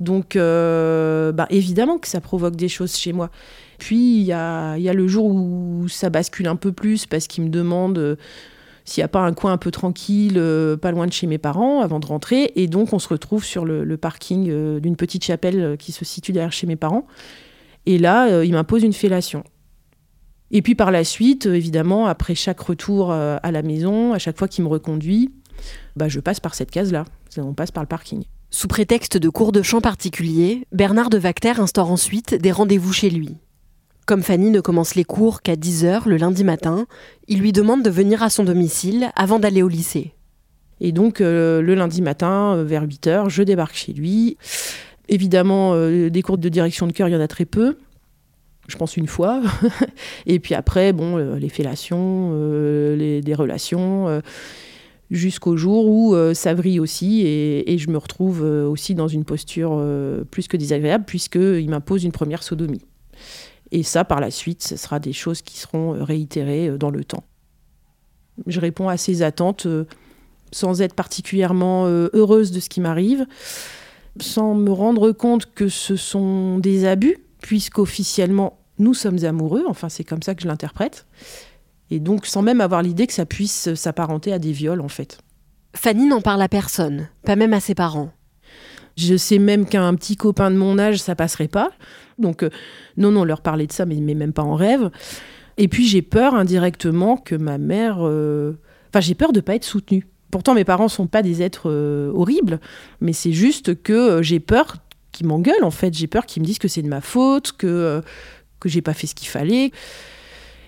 donc 0.00 0.34
euh, 0.34 1.30
bah, 1.30 1.46
évidemment 1.50 1.98
que 1.98 2.08
ça 2.08 2.20
provoque 2.20 2.56
des 2.56 2.68
choses 2.68 2.96
chez 2.96 3.12
moi. 3.12 3.30
Puis 3.78 4.16
il 4.16 4.22
y 4.22 4.32
a, 4.32 4.76
y 4.78 4.88
a, 4.88 4.94
le 4.94 5.06
jour 5.08 5.26
où 5.26 5.86
ça 5.88 6.10
bascule 6.10 6.48
un 6.48 6.56
peu 6.56 6.72
plus 6.72 7.06
parce 7.06 7.26
qu'il 7.26 7.44
me 7.44 7.50
demande 7.50 7.98
euh, 7.98 8.16
s'il 8.84 9.00
n'y 9.00 9.04
a 9.04 9.08
pas 9.08 9.20
un 9.20 9.32
coin 9.32 9.52
un 9.52 9.58
peu 9.58 9.70
tranquille, 9.70 10.34
euh, 10.36 10.76
pas 10.76 10.90
loin 10.90 11.06
de 11.06 11.12
chez 11.12 11.26
mes 11.26 11.38
parents, 11.38 11.80
avant 11.80 12.00
de 12.00 12.06
rentrer. 12.06 12.52
Et 12.56 12.66
donc, 12.66 12.92
on 12.92 12.98
se 12.98 13.08
retrouve 13.08 13.44
sur 13.44 13.64
le, 13.64 13.96
parking 13.96 14.48
euh, 14.50 14.80
d'une 14.80 14.96
petite 14.96 15.24
chapelle 15.24 15.60
euh, 15.60 15.76
qui 15.76 15.92
se 15.92 16.04
situe 16.04 16.32
derrière 16.32 16.52
chez 16.52 16.66
mes 16.66 16.76
parents. 16.76 17.06
Et 17.86 17.98
là, 17.98 18.44
il 18.44 18.52
m'impose 18.52 18.84
une 18.84 18.92
fellation. 18.92 19.42
Et 20.52 20.62
puis 20.62 20.76
par 20.76 20.92
la 20.92 21.02
suite, 21.02 21.46
évidemment, 21.46 22.06
après 22.06 22.36
chaque 22.36 22.60
retour 22.60 23.10
à 23.10 23.50
la 23.50 23.62
maison, 23.62 24.12
à 24.12 24.18
chaque 24.18 24.38
fois 24.38 24.46
qu'il 24.46 24.62
me 24.62 24.68
reconduit, 24.68 25.32
bah, 25.96 26.06
je 26.08 26.20
passe 26.20 26.38
par 26.38 26.54
cette 26.54 26.70
case-là. 26.70 27.06
On 27.38 27.54
passe 27.54 27.72
par 27.72 27.82
le 27.82 27.88
parking. 27.88 28.22
Sous 28.50 28.68
prétexte 28.68 29.16
de 29.16 29.28
cours 29.28 29.50
de 29.50 29.62
chant 29.62 29.80
particuliers, 29.80 30.64
Bernard 30.70 31.10
de 31.10 31.18
Vacter 31.18 31.54
instaure 31.58 31.90
ensuite 31.90 32.36
des 32.36 32.52
rendez-vous 32.52 32.92
chez 32.92 33.10
lui. 33.10 33.36
Comme 34.04 34.22
Fanny 34.22 34.50
ne 34.50 34.60
commence 34.60 34.96
les 34.96 35.04
cours 35.04 35.42
qu'à 35.42 35.54
10h 35.54 36.08
le 36.08 36.16
lundi 36.16 36.42
matin, 36.42 36.86
il 37.28 37.38
lui 37.38 37.52
demande 37.52 37.82
de 37.82 37.90
venir 37.90 38.22
à 38.22 38.30
son 38.30 38.42
domicile 38.42 39.10
avant 39.14 39.38
d'aller 39.38 39.62
au 39.62 39.68
lycée. 39.68 40.12
Et 40.80 40.90
donc 40.90 41.20
euh, 41.20 41.62
le 41.62 41.76
lundi 41.76 42.02
matin, 42.02 42.56
euh, 42.56 42.64
vers 42.64 42.84
8h, 42.84 43.28
je 43.28 43.44
débarque 43.44 43.76
chez 43.76 43.92
lui. 43.92 44.36
Évidemment, 45.08 45.74
euh, 45.74 46.10
des 46.10 46.22
cours 46.22 46.36
de 46.36 46.48
direction 46.48 46.88
de 46.88 46.92
cœur, 46.92 47.08
il 47.08 47.12
y 47.12 47.16
en 47.16 47.20
a 47.20 47.28
très 47.28 47.44
peu. 47.44 47.76
Je 48.66 48.76
pense 48.76 48.96
une 48.96 49.06
fois. 49.06 49.40
et 50.26 50.40
puis 50.40 50.56
après, 50.56 50.92
bon, 50.92 51.16
les 51.36 51.48
fellations, 51.48 52.32
les, 52.96 53.20
des 53.20 53.34
relations 53.34 54.22
jusqu'au 55.10 55.56
jour 55.56 55.86
où 55.86 56.16
ça 56.32 56.54
vrille 56.54 56.80
aussi 56.80 57.22
et, 57.22 57.72
et, 57.72 57.78
je 57.78 57.90
me 57.90 57.98
retrouve 57.98 58.42
aussi 58.42 58.94
dans 58.94 59.08
une 59.08 59.24
posture 59.24 59.84
plus 60.30 60.46
que 60.46 60.56
désagréable 60.56 61.04
puisqu'il 61.04 61.68
m'impose 61.68 62.04
une 62.04 62.12
première 62.12 62.44
sodomie. 62.44 62.80
Et 63.72 63.82
ça, 63.82 64.04
par 64.04 64.20
la 64.20 64.30
suite, 64.30 64.62
ce 64.62 64.76
sera 64.76 65.00
des 65.00 65.14
choses 65.14 65.40
qui 65.40 65.58
seront 65.58 65.94
euh, 65.94 66.04
réitérées 66.04 66.68
euh, 66.68 66.78
dans 66.78 66.90
le 66.90 67.04
temps. 67.04 67.24
Je 68.46 68.60
réponds 68.60 68.88
à 68.88 68.98
ces 68.98 69.22
attentes 69.22 69.66
euh, 69.66 69.84
sans 70.52 70.82
être 70.82 70.94
particulièrement 70.94 71.86
heureuse 71.86 72.52
de 72.52 72.60
ce 72.60 72.68
qui 72.68 72.82
m'arrive, 72.82 73.26
sans 74.20 74.54
me 74.54 74.70
rendre 74.70 75.10
compte 75.12 75.54
que 75.54 75.68
ce 75.68 75.96
sont 75.96 76.58
des 76.58 76.84
abus, 76.84 77.16
puisqu'officiellement, 77.40 78.58
nous 78.78 78.92
sommes 78.92 79.24
amoureux, 79.24 79.64
enfin 79.66 79.88
c'est 79.88 80.04
comme 80.04 80.20
ça 80.20 80.34
que 80.34 80.42
je 80.42 80.48
l'interprète. 80.48 81.06
Et 81.90 82.00
donc 82.00 82.26
sans 82.26 82.42
même 82.42 82.60
avoir 82.60 82.82
l'idée 82.82 83.06
que 83.06 83.14
ça 83.14 83.24
puisse 83.24 83.72
s'apparenter 83.72 84.30
à 84.30 84.38
des 84.38 84.52
viols 84.52 84.82
en 84.82 84.88
fait. 84.88 85.20
Fanny 85.74 86.04
n'en 86.04 86.20
parle 86.20 86.42
à 86.42 86.48
personne, 86.50 87.08
pas 87.24 87.36
même 87.36 87.54
à 87.54 87.60
ses 87.60 87.74
parents. 87.74 88.10
Je 88.96 89.16
sais 89.16 89.38
même 89.38 89.66
qu'un 89.66 89.94
petit 89.94 90.16
copain 90.16 90.50
de 90.50 90.56
mon 90.56 90.78
âge, 90.78 90.98
ça 90.98 91.14
passerait 91.14 91.48
pas. 91.48 91.70
Donc, 92.18 92.42
euh, 92.42 92.50
non, 92.96 93.10
non, 93.10 93.24
leur 93.24 93.40
parler 93.40 93.66
de 93.66 93.72
ça, 93.72 93.86
mais, 93.86 93.96
même 93.96 94.32
pas 94.32 94.42
en 94.42 94.54
rêve. 94.54 94.90
Et 95.58 95.68
puis, 95.68 95.86
j'ai 95.86 96.02
peur 96.02 96.34
indirectement 96.34 97.16
que 97.16 97.34
ma 97.34 97.58
mère. 97.58 97.98
Euh, 98.00 98.58
enfin, 98.88 99.00
j'ai 99.00 99.14
peur 99.14 99.32
de 99.32 99.40
pas 99.40 99.54
être 99.54 99.64
soutenue. 99.64 100.06
Pourtant, 100.30 100.54
mes 100.54 100.64
parents 100.64 100.88
sont 100.88 101.06
pas 101.06 101.22
des 101.22 101.42
êtres 101.42 101.68
euh, 101.68 102.10
horribles, 102.14 102.58
mais 103.00 103.12
c'est 103.12 103.32
juste 103.32 103.82
que 103.82 104.22
j'ai 104.22 104.40
peur 104.40 104.76
qu'ils 105.10 105.26
m'engueulent, 105.26 105.64
en 105.64 105.70
fait. 105.70 105.92
J'ai 105.94 106.06
peur 106.06 106.24
qu'ils 106.24 106.42
me 106.42 106.46
disent 106.46 106.58
que 106.58 106.68
c'est 106.68 106.82
de 106.82 106.88
ma 106.88 107.02
faute, 107.02 107.52
que, 107.52 108.02
que 108.60 108.68
j'ai 108.68 108.80
pas 108.80 108.94
fait 108.94 109.06
ce 109.06 109.14
qu'il 109.14 109.28
fallait. 109.28 109.72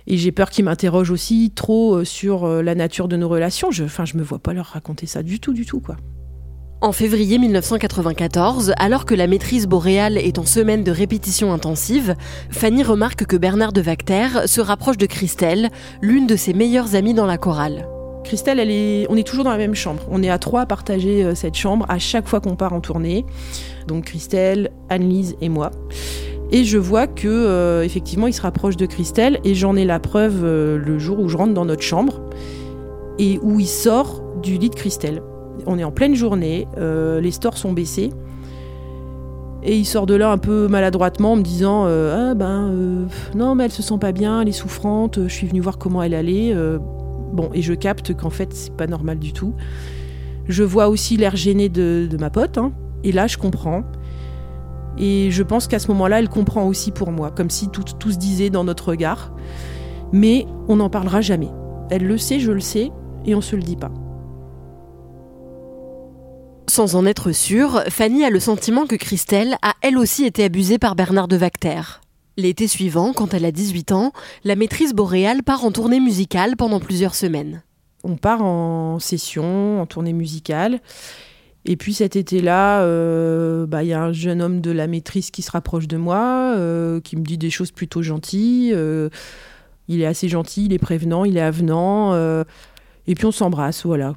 Et 0.06 0.18
j'ai 0.18 0.32
peur 0.32 0.50
qu'ils 0.50 0.66
m'interrogent 0.66 1.10
aussi 1.10 1.50
trop 1.54 2.04
sur 2.04 2.46
la 2.46 2.74
nature 2.74 3.08
de 3.08 3.16
nos 3.16 3.26
relations. 3.26 3.70
Je, 3.70 3.84
enfin, 3.84 4.04
je 4.04 4.18
me 4.18 4.22
vois 4.22 4.38
pas 4.38 4.52
leur 4.52 4.66
raconter 4.66 5.06
ça 5.06 5.22
du 5.22 5.40
tout, 5.40 5.54
du 5.54 5.64
tout, 5.64 5.80
quoi. 5.80 5.96
En 6.84 6.92
février 6.92 7.38
1994, 7.38 8.74
alors 8.76 9.06
que 9.06 9.14
la 9.14 9.26
maîtrise 9.26 9.66
boréale 9.66 10.18
est 10.18 10.38
en 10.38 10.44
semaine 10.44 10.84
de 10.84 10.90
répétition 10.90 11.50
intensive, 11.50 12.14
Fanny 12.50 12.82
remarque 12.82 13.24
que 13.24 13.36
Bernard 13.36 13.72
de 13.72 13.80
Vacter 13.80 14.28
se 14.44 14.60
rapproche 14.60 14.98
de 14.98 15.06
Christelle, 15.06 15.70
l'une 16.02 16.26
de 16.26 16.36
ses 16.36 16.52
meilleures 16.52 16.94
amies 16.94 17.14
dans 17.14 17.24
la 17.24 17.38
chorale. 17.38 17.88
Christelle, 18.22 18.58
on 19.08 19.16
est 19.16 19.26
toujours 19.26 19.44
dans 19.44 19.50
la 19.50 19.56
même 19.56 19.74
chambre. 19.74 20.02
On 20.10 20.22
est 20.22 20.28
à 20.28 20.38
trois 20.38 20.60
à 20.60 20.66
partager 20.66 21.24
euh, 21.24 21.34
cette 21.34 21.54
chambre 21.54 21.86
à 21.88 21.98
chaque 21.98 22.28
fois 22.28 22.40
qu'on 22.40 22.54
part 22.54 22.74
en 22.74 22.82
tournée. 22.82 23.24
Donc 23.88 24.04
Christelle, 24.04 24.70
Anne-Lise 24.90 25.36
et 25.40 25.48
moi. 25.48 25.70
Et 26.52 26.64
je 26.64 26.76
vois 26.76 27.06
que 27.06 27.28
euh, 27.28 27.82
effectivement, 27.82 28.26
il 28.26 28.34
se 28.34 28.42
rapproche 28.42 28.76
de 28.76 28.84
Christelle 28.84 29.40
et 29.42 29.54
j'en 29.54 29.74
ai 29.74 29.86
la 29.86 30.00
preuve 30.00 30.44
euh, 30.44 30.76
le 30.76 30.98
jour 30.98 31.18
où 31.18 31.30
je 31.30 31.38
rentre 31.38 31.54
dans 31.54 31.64
notre 31.64 31.80
chambre 31.80 32.20
et 33.18 33.38
où 33.40 33.58
il 33.58 33.68
sort 33.68 34.22
du 34.42 34.58
lit 34.58 34.68
de 34.68 34.74
Christelle. 34.74 35.22
On 35.66 35.78
est 35.78 35.84
en 35.84 35.90
pleine 35.90 36.14
journée, 36.14 36.66
euh, 36.78 37.20
les 37.20 37.30
stores 37.30 37.56
sont 37.56 37.72
baissés. 37.72 38.10
Et 39.62 39.76
il 39.76 39.86
sort 39.86 40.04
de 40.04 40.14
là 40.14 40.30
un 40.30 40.36
peu 40.36 40.68
maladroitement 40.68 41.32
en 41.32 41.36
me 41.36 41.42
disant 41.42 41.84
euh, 41.86 42.30
Ah 42.30 42.34
ben 42.34 42.68
euh, 42.68 43.06
non, 43.34 43.54
mais 43.54 43.64
elle 43.64 43.72
se 43.72 43.82
sent 43.82 43.98
pas 43.98 44.12
bien, 44.12 44.42
elle 44.42 44.48
est 44.48 44.52
souffrante, 44.52 45.20
je 45.22 45.32
suis 45.32 45.46
venu 45.46 45.60
voir 45.60 45.78
comment 45.78 46.02
elle 46.02 46.14
allait. 46.14 46.54
bon, 47.32 47.50
et 47.54 47.62
je 47.62 47.72
capte 47.72 48.14
qu'en 48.14 48.30
fait, 48.30 48.52
c'est 48.52 48.74
pas 48.74 48.86
normal 48.86 49.18
du 49.18 49.32
tout. 49.32 49.54
Je 50.46 50.62
vois 50.62 50.88
aussi 50.88 51.16
l'air 51.16 51.36
gêné 51.36 51.70
de, 51.70 52.08
ma 52.20 52.28
pote, 52.28 52.58
hein. 52.58 52.72
et 53.02 53.12
là, 53.12 53.26
je 53.26 53.38
comprends. 53.38 53.84
Et 54.98 55.30
je 55.30 55.42
pense 55.42 55.66
qu'à 55.66 55.78
ce 55.78 55.88
moment-là, 55.88 56.20
elle 56.20 56.28
comprend 56.28 56.66
aussi 56.66 56.90
pour 56.90 57.10
moi, 57.10 57.30
comme 57.30 57.50
si 57.50 57.68
tout, 57.68 57.82
tout 57.98 58.12
se 58.12 58.18
disait 58.18 58.50
dans 58.50 58.64
notre 58.64 58.90
regard. 58.90 59.32
Mais 60.12 60.46
on 60.68 60.76
n'en 60.76 60.90
parlera 60.90 61.20
jamais. 61.20 61.48
Elle 61.90 62.06
le 62.06 62.18
sait, 62.18 62.38
je 62.38 62.52
le 62.52 62.60
sais, 62.60 62.92
et 63.26 63.34
on 63.34 63.40
se 63.40 63.56
le 63.56 63.62
dit 63.62 63.76
pas. 63.76 63.90
Sans 66.66 66.96
en 66.96 67.04
être 67.04 67.32
sûre, 67.32 67.82
Fanny 67.88 68.24
a 68.24 68.30
le 68.30 68.40
sentiment 68.40 68.86
que 68.86 68.96
Christelle 68.96 69.56
a 69.62 69.74
elle 69.82 69.98
aussi 69.98 70.24
été 70.24 70.44
abusée 70.44 70.78
par 70.78 70.96
Bernard 70.96 71.28
de 71.28 71.36
Vacter. 71.36 71.82
L'été 72.36 72.66
suivant, 72.66 73.12
quand 73.12 73.34
elle 73.34 73.44
a 73.44 73.52
18 73.52 73.92
ans, 73.92 74.12
la 74.44 74.56
maîtrise 74.56 74.92
boréale 74.92 75.42
part 75.42 75.64
en 75.64 75.70
tournée 75.70 76.00
musicale 76.00 76.56
pendant 76.56 76.80
plusieurs 76.80 77.14
semaines. 77.14 77.62
On 78.02 78.16
part 78.16 78.42
en 78.42 78.98
session, 78.98 79.80
en 79.80 79.86
tournée 79.86 80.12
musicale. 80.12 80.80
Et 81.66 81.76
puis 81.76 81.94
cet 81.94 82.16
été-là, 82.16 82.82
euh, 82.82 83.66
bah, 83.66 83.84
il 83.84 83.88
y 83.88 83.92
a 83.92 84.02
un 84.02 84.12
jeune 84.12 84.42
homme 84.42 84.60
de 84.60 84.70
la 84.70 84.86
maîtrise 84.86 85.30
qui 85.30 85.42
se 85.42 85.50
rapproche 85.50 85.86
de 85.86 85.96
moi, 85.96 86.54
euh, 86.56 87.00
qui 87.00 87.16
me 87.16 87.22
dit 87.22 87.38
des 87.38 87.50
choses 87.50 87.70
plutôt 87.72 88.02
gentilles. 88.02 88.72
Euh, 88.74 89.10
il 89.88 90.00
est 90.00 90.06
assez 90.06 90.28
gentil, 90.28 90.64
il 90.66 90.72
est 90.72 90.78
prévenant, 90.78 91.24
il 91.24 91.36
est 91.36 91.42
avenant. 91.42 92.14
et 93.06 93.14
puis 93.14 93.26
on 93.26 93.32
s'embrasse, 93.32 93.84
voilà 93.84 94.14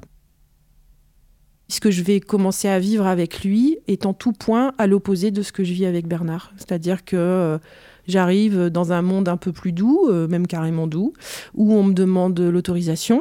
ce 1.68 1.80
que 1.80 1.90
je 1.90 2.02
vais 2.02 2.20
commencer 2.20 2.68
à 2.68 2.78
vivre 2.78 3.06
avec 3.06 3.44
lui 3.44 3.78
est 3.86 4.06
en 4.06 4.14
tout 4.14 4.32
point 4.32 4.72
à 4.78 4.86
l'opposé 4.86 5.30
de 5.30 5.42
ce 5.42 5.52
que 5.52 5.64
je 5.64 5.72
vis 5.74 5.84
avec 5.84 6.06
Bernard. 6.06 6.52
C'est-à-dire 6.56 7.04
que 7.04 7.16
euh, 7.16 7.58
j'arrive 8.06 8.68
dans 8.70 8.92
un 8.92 9.02
monde 9.02 9.28
un 9.28 9.36
peu 9.36 9.52
plus 9.52 9.72
doux, 9.72 10.08
euh, 10.08 10.26
même 10.28 10.46
carrément 10.46 10.86
doux, 10.86 11.12
où 11.54 11.74
on 11.74 11.82
me 11.82 11.92
demande 11.92 12.40
l'autorisation, 12.40 13.20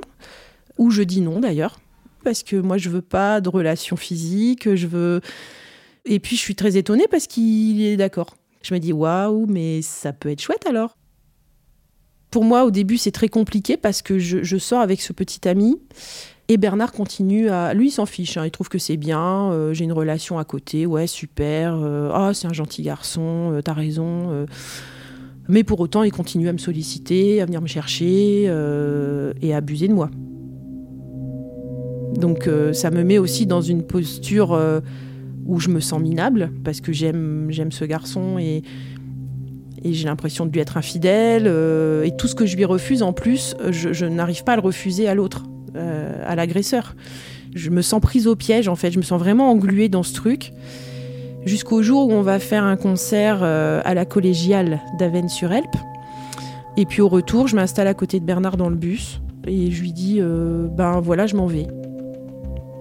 où 0.78 0.92
je 0.92 1.04
dis 1.04 1.20
non 1.20 1.42
d'ailleurs, 1.42 1.80
parce 2.24 2.44
que 2.44 2.56
moi 2.56 2.78
je 2.78 2.90
veux 2.90 3.02
pas 3.02 3.42
de 3.42 3.50
relation 3.50 3.98
physique, 3.98 4.74
je 4.76 4.88
veux. 4.88 5.22
Et 6.06 6.20
puis 6.20 6.38
je 6.38 6.42
suis 6.42 6.56
très 6.56 6.78
étonnée 6.78 7.06
parce 7.12 7.28
qu'il 7.28 7.82
est 7.82 7.98
d'accord. 7.98 8.38
Je 8.62 8.74
me 8.74 8.80
dis 8.80 8.94
waouh, 8.94 9.46
mais 9.48 9.82
ça 9.82 10.14
peut 10.14 10.30
être 10.30 10.42
chouette 10.42 10.66
alors. 10.66 10.98
Pour 12.32 12.44
moi, 12.44 12.66
au 12.66 12.72
début, 12.72 12.98
c'est 12.98 13.12
très 13.12 13.30
compliqué 13.30 13.78
parce 13.78 14.02
que 14.02 14.20
je 14.20 14.58
sors 14.58 14.82
avec 14.82 15.02
ce 15.02 15.14
petit 15.14 15.48
ami 15.48 15.78
et 16.50 16.58
Bernard 16.58 16.94
continue 16.94 17.50
à. 17.50 17.74
Lui, 17.74 17.88
il 17.88 17.92
s'en 17.92 18.06
fiche. 18.06 18.38
Hein. 18.38 18.46
Il 18.46 18.52
trouve 18.52 18.70
que 18.70 18.78
c'est 18.78 18.98
bien. 18.98 19.52
Euh, 19.52 19.74
j'ai 19.74 19.84
une 19.84 19.92
relation 19.92 20.40
à 20.40 20.46
côté. 20.46 20.86
Ouais, 20.86 21.08
super. 21.08 21.76
Ah, 22.14 22.32
c'est 22.34 22.48
un 22.48 22.54
gentil 22.54 22.84
garçon. 22.84 23.52
Euh, 23.52 23.62
t'as 23.62 23.74
raison. 23.74 24.46
Mais 25.50 25.64
pour 25.64 25.80
autant, 25.80 26.04
il 26.04 26.12
continue 26.12 26.48
à 26.50 26.54
me 26.54 26.58
solliciter, 26.58 27.42
à 27.42 27.46
venir 27.46 27.62
me 27.62 27.68
chercher 27.68 28.44
et 28.44 29.54
à 29.54 29.58
abuser 29.58 29.88
de 29.88 29.94
moi. 29.94 30.10
Donc, 32.16 32.50
ça 32.74 32.92
me 32.92 33.04
met 33.04 33.18
aussi 33.18 33.46
dans 33.46 33.62
une 33.62 33.84
posture 33.84 34.60
où 35.46 35.60
je 35.62 35.70
me 35.70 35.80
sens 35.80 36.02
minable 36.02 36.52
parce 36.66 36.82
que 36.82 36.92
j'aime, 36.92 37.48
j'aime 37.50 37.72
ce 37.72 37.86
garçon 37.86 38.38
et, 38.38 38.62
et 39.86 39.94
j'ai 39.94 40.06
l'impression 40.06 40.46
de 40.46 40.52
lui 40.52 40.60
être 40.60 40.76
infidèle. 40.76 41.48
et 41.48 42.12
tout 42.18 42.28
ce 42.28 42.36
que 42.36 42.46
je 42.46 42.58
lui 42.58 42.66
refuse, 42.66 43.02
en 43.02 43.14
plus, 43.14 43.56
je 43.72 44.06
n'arrive 44.06 44.44
pas 44.44 44.54
à 44.54 44.56
le 44.58 44.62
refuser 44.62 45.08
à 45.08 45.16
l'autre. 45.16 45.46
Euh, 45.78 46.24
à 46.26 46.36
l'agresseur. 46.36 46.96
Je 47.56 47.70
me 47.70 47.82
sens 47.82 48.02
prise 48.02 48.28
au 48.28 48.36
piège 48.36 48.68
en 48.68 48.76
fait, 48.76 48.92
je 48.92 48.98
me 48.98 49.04
sens 49.04 49.20
vraiment 49.20 49.52
engluée 49.52 49.90
dans 49.90 50.04
ce 50.04 50.14
truc. 50.14 50.52
Jusqu'au 51.46 51.82
jour 51.82 52.08
où 52.08 52.12
on 52.12 52.22
va 52.22 52.40
faire 52.40 52.64
un 52.64 52.76
concert 52.76 53.40
euh, 53.42 53.82
à 53.86 53.94
la 53.94 54.06
collégiale 54.06 54.82
d'Avennes-sur-Helpe. 55.00 55.78
Et 56.76 56.86
puis 56.86 57.02
au 57.02 57.08
retour, 57.08 57.48
je 57.48 57.56
m'installe 57.56 57.88
à 57.88 57.94
côté 57.94 58.20
de 58.20 58.26
Bernard 58.26 58.58
dans 58.58 58.70
le 58.70 58.76
bus 58.76 59.22
et 59.46 59.72
je 59.72 59.82
lui 59.82 59.94
dis 59.94 60.18
euh, 60.20 60.68
ben 60.68 61.00
voilà, 61.00 61.28
je 61.28 61.36
m'en 61.36 61.46
vais. 61.46 61.68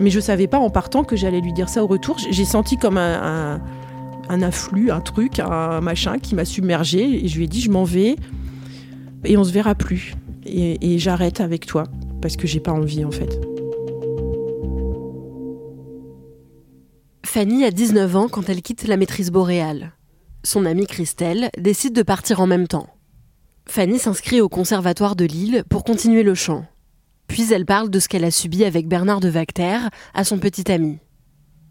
Mais 0.00 0.10
je 0.10 0.20
savais 0.20 0.46
pas 0.46 0.58
en 0.58 0.70
partant 0.70 1.04
que 1.04 1.14
j'allais 1.14 1.40
lui 1.40 1.52
dire 1.52 1.68
ça 1.68 1.84
au 1.84 1.86
retour. 1.86 2.16
J'ai 2.30 2.44
senti 2.44 2.76
comme 2.76 2.98
un, 2.98 3.60
afflux, 4.28 4.90
un 4.90 5.00
truc, 5.00 5.38
un 5.38 5.80
machin 5.80 6.18
qui 6.18 6.34
m'a 6.34 6.44
submergé 6.44 7.24
et 7.24 7.28
je 7.28 7.36
lui 7.36 7.44
ai 7.44 7.48
dit 7.48 7.60
je 7.60 7.70
m'en 7.70 7.84
vais 7.84 8.16
et 9.24 9.36
on 9.36 9.44
se 9.44 9.52
verra 9.52 9.74
plus 9.74 10.14
et 10.46 10.98
j'arrête 10.98 11.40
avec 11.40 11.66
toi 11.66 11.84
parce 12.20 12.36
que 12.36 12.46
j'ai 12.46 12.60
pas 12.60 12.72
envie 12.72 13.04
en 13.04 13.10
fait. 13.10 13.40
Fanny 17.24 17.64
a 17.64 17.70
19 17.70 18.16
ans 18.16 18.28
quand 18.28 18.48
elle 18.48 18.62
quitte 18.62 18.86
la 18.86 18.96
maîtrise 18.96 19.30
boréale. 19.30 19.92
Son 20.42 20.64
amie 20.64 20.86
Christelle 20.86 21.50
décide 21.58 21.92
de 21.92 22.02
partir 22.02 22.40
en 22.40 22.46
même 22.46 22.68
temps. 22.68 22.88
Fanny 23.68 23.98
s'inscrit 23.98 24.40
au 24.40 24.48
conservatoire 24.48 25.16
de 25.16 25.24
Lille 25.24 25.64
pour 25.68 25.84
continuer 25.84 26.22
le 26.22 26.34
chant. 26.34 26.64
Puis 27.26 27.52
elle 27.52 27.66
parle 27.66 27.90
de 27.90 27.98
ce 27.98 28.08
qu'elle 28.08 28.24
a 28.24 28.30
subi 28.30 28.64
avec 28.64 28.88
Bernard 28.88 29.20
de 29.20 29.28
Vacter 29.28 29.78
à 30.14 30.24
son 30.24 30.38
petit 30.38 30.70
ami. 30.70 30.98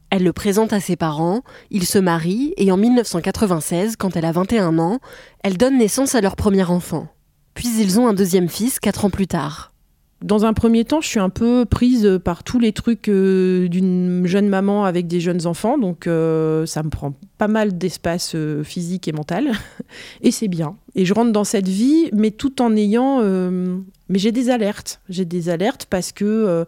Elle 0.10 0.24
le 0.24 0.34
présente 0.34 0.72
à 0.72 0.80
ses 0.80 0.96
parents, 0.96 1.42
ils 1.72 1.86
se 1.86 1.98
marient 1.98 2.54
et 2.58 2.72
en 2.72 2.78
1996, 2.78 3.96
quand 3.96 4.16
elle 4.16 4.26
a 4.26 4.32
21 4.32 4.78
ans, 4.78 5.00
elle 5.44 5.58
donne 5.58 5.78
naissance 5.78 6.16
à 6.16 6.22
leur 6.22 6.36
premier 6.36 6.64
enfant. 6.64 7.08
Puis 7.54 7.70
ils 7.80 8.00
ont 8.00 8.08
un 8.08 8.14
deuxième 8.14 8.50
fils 8.50 8.80
quatre 8.80 9.06
ans 9.06 9.10
plus 9.10 9.28
tard. 9.28 9.75
Dans 10.24 10.46
un 10.46 10.54
premier 10.54 10.86
temps, 10.86 11.02
je 11.02 11.08
suis 11.08 11.20
un 11.20 11.30
peu 11.30 11.66
prise 11.66 12.20
par 12.24 12.44
tous 12.44 12.58
les 12.58 12.72
trucs 12.72 13.10
euh, 13.10 13.68
d'une 13.68 14.26
jeune 14.26 14.48
maman 14.48 14.86
avec 14.86 15.08
des 15.08 15.20
jeunes 15.20 15.46
enfants, 15.46 15.78
donc 15.78 16.08
euh, 16.08 16.66
ça 16.66 16.84
me 16.84 16.90
prend 16.90 17.14
pas 17.38 17.50
mal 17.50 17.78
d'espace 17.78 18.32
euh, 18.34 18.64
physique 18.64 19.10
et 19.10 19.12
mental, 19.12 19.52
et 20.22 20.32
c'est 20.32 20.48
bien. 20.48 20.78
Et 20.96 21.06
je 21.06 21.14
rentre 21.14 21.34
dans 21.34 21.44
cette 21.44 21.68
vie, 21.68 22.10
mais 22.14 22.32
tout 22.32 22.62
en 22.62 22.76
ayant... 22.76 23.22
mais 23.22 24.20
j'ai 24.20 24.32
des 24.32 24.50
alertes, 24.50 25.02
j'ai 25.10 25.26
des 25.26 25.50
alertes 25.50 25.86
parce 25.90 26.14
que 26.14 26.66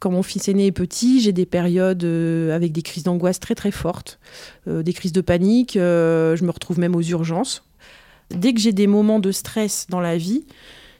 quand 0.00 0.10
mon 0.10 0.24
fils 0.24 0.48
aîné 0.48 0.66
est 0.66 0.72
petit, 0.72 1.20
j'ai 1.20 1.32
des 1.32 1.46
périodes 1.46 2.04
avec 2.52 2.72
des 2.72 2.82
crises 2.82 3.04
d'angoisse 3.04 3.38
très 3.38 3.54
très 3.54 3.70
fortes, 3.70 4.18
des 4.66 4.92
crises 4.92 5.12
de 5.12 5.20
panique, 5.20 5.74
je 5.74 6.44
me 6.44 6.50
retrouve 6.50 6.80
même 6.80 6.96
aux 6.96 7.02
urgences. 7.02 7.64
Dès 8.30 8.52
que 8.52 8.60
j'ai 8.60 8.72
des 8.72 8.88
moments 8.88 9.20
de 9.20 9.30
stress 9.30 9.86
dans 9.88 10.00
la 10.00 10.16
vie, 10.16 10.44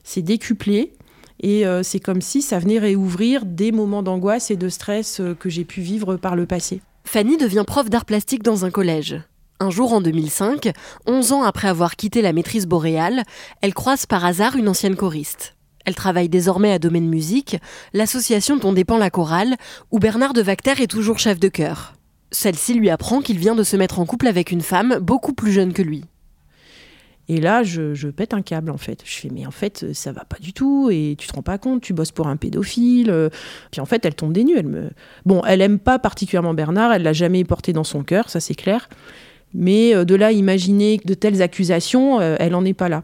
c'est 0.04 0.22
décuplé. 0.22 0.92
Et 1.40 1.66
euh, 1.66 1.82
c'est 1.82 2.00
comme 2.00 2.20
si 2.20 2.42
ça 2.42 2.58
venait 2.58 2.78
réouvrir 2.78 3.44
des 3.44 3.72
moments 3.72 4.02
d'angoisse 4.02 4.50
et 4.50 4.56
de 4.56 4.68
stress 4.68 5.20
euh, 5.20 5.34
que 5.34 5.48
j'ai 5.48 5.64
pu 5.64 5.80
vivre 5.80 6.16
par 6.16 6.36
le 6.36 6.46
passé. 6.46 6.80
Fanny 7.04 7.36
devient 7.36 7.64
prof 7.66 7.88
d'art 7.88 8.04
plastique 8.04 8.42
dans 8.42 8.64
un 8.64 8.70
collège. 8.70 9.20
Un 9.60 9.70
jour 9.70 9.92
en 9.92 10.00
2005, 10.00 10.72
11 11.06 11.32
ans 11.32 11.42
après 11.42 11.68
avoir 11.68 11.96
quitté 11.96 12.20
la 12.20 12.32
maîtrise 12.32 12.66
boréale, 12.66 13.22
elle 13.62 13.74
croise 13.74 14.04
par 14.04 14.24
hasard 14.24 14.56
une 14.56 14.68
ancienne 14.68 14.96
choriste. 14.96 15.54
Elle 15.86 15.94
travaille 15.94 16.28
désormais 16.28 16.72
à 16.72 16.78
Domaine 16.78 17.08
Musique, 17.08 17.56
l'association 17.94 18.56
dont 18.56 18.72
dépend 18.72 18.98
la 18.98 19.08
chorale, 19.08 19.56
où 19.92 19.98
Bernard 19.98 20.32
de 20.32 20.42
Vacter 20.42 20.82
est 20.82 20.90
toujours 20.90 21.18
chef 21.18 21.38
de 21.38 21.48
chœur. 21.48 21.94
Celle-ci 22.32 22.74
lui 22.74 22.90
apprend 22.90 23.20
qu'il 23.22 23.38
vient 23.38 23.54
de 23.54 23.62
se 23.62 23.76
mettre 23.76 24.00
en 24.00 24.04
couple 24.04 24.26
avec 24.26 24.50
une 24.50 24.62
femme 24.62 24.98
beaucoup 25.00 25.32
plus 25.32 25.52
jeune 25.52 25.72
que 25.72 25.82
lui. 25.82 26.04
Et 27.28 27.40
là, 27.40 27.64
je, 27.64 28.08
pète 28.08 28.34
un 28.34 28.42
câble, 28.42 28.70
en 28.70 28.76
fait. 28.76 29.00
Je 29.04 29.16
fais, 29.16 29.28
mais 29.32 29.46
en 29.46 29.50
fait, 29.50 29.92
ça 29.92 30.12
va 30.12 30.24
pas 30.24 30.38
du 30.40 30.52
tout, 30.52 30.90
et 30.92 31.16
tu 31.18 31.26
te 31.26 31.32
rends 31.32 31.42
pas 31.42 31.58
compte, 31.58 31.82
tu 31.82 31.92
bosses 31.92 32.12
pour 32.12 32.28
un 32.28 32.36
pédophile. 32.36 33.10
Euh. 33.10 33.30
Puis 33.72 33.80
en 33.80 33.84
fait, 33.84 34.04
elle 34.04 34.14
tombe 34.14 34.32
des 34.32 34.44
nues. 34.44 34.56
Elle 34.56 34.68
me... 34.68 34.90
Bon, 35.24 35.42
elle 35.46 35.60
aime 35.60 35.78
pas 35.78 35.98
particulièrement 35.98 36.54
Bernard, 36.54 36.92
elle 36.92 37.02
l'a 37.02 37.12
jamais 37.12 37.42
porté 37.44 37.72
dans 37.72 37.84
son 37.84 38.04
cœur, 38.04 38.30
ça 38.30 38.38
c'est 38.38 38.54
clair. 38.54 38.88
Mais 39.54 39.94
euh, 39.94 40.04
de 40.04 40.14
là, 40.14 40.30
imaginer 40.30 41.00
de 41.04 41.14
telles 41.14 41.42
accusations, 41.42 42.20
euh, 42.20 42.36
elle 42.38 42.54
en 42.54 42.64
est 42.64 42.74
pas 42.74 42.88
là. 42.88 43.02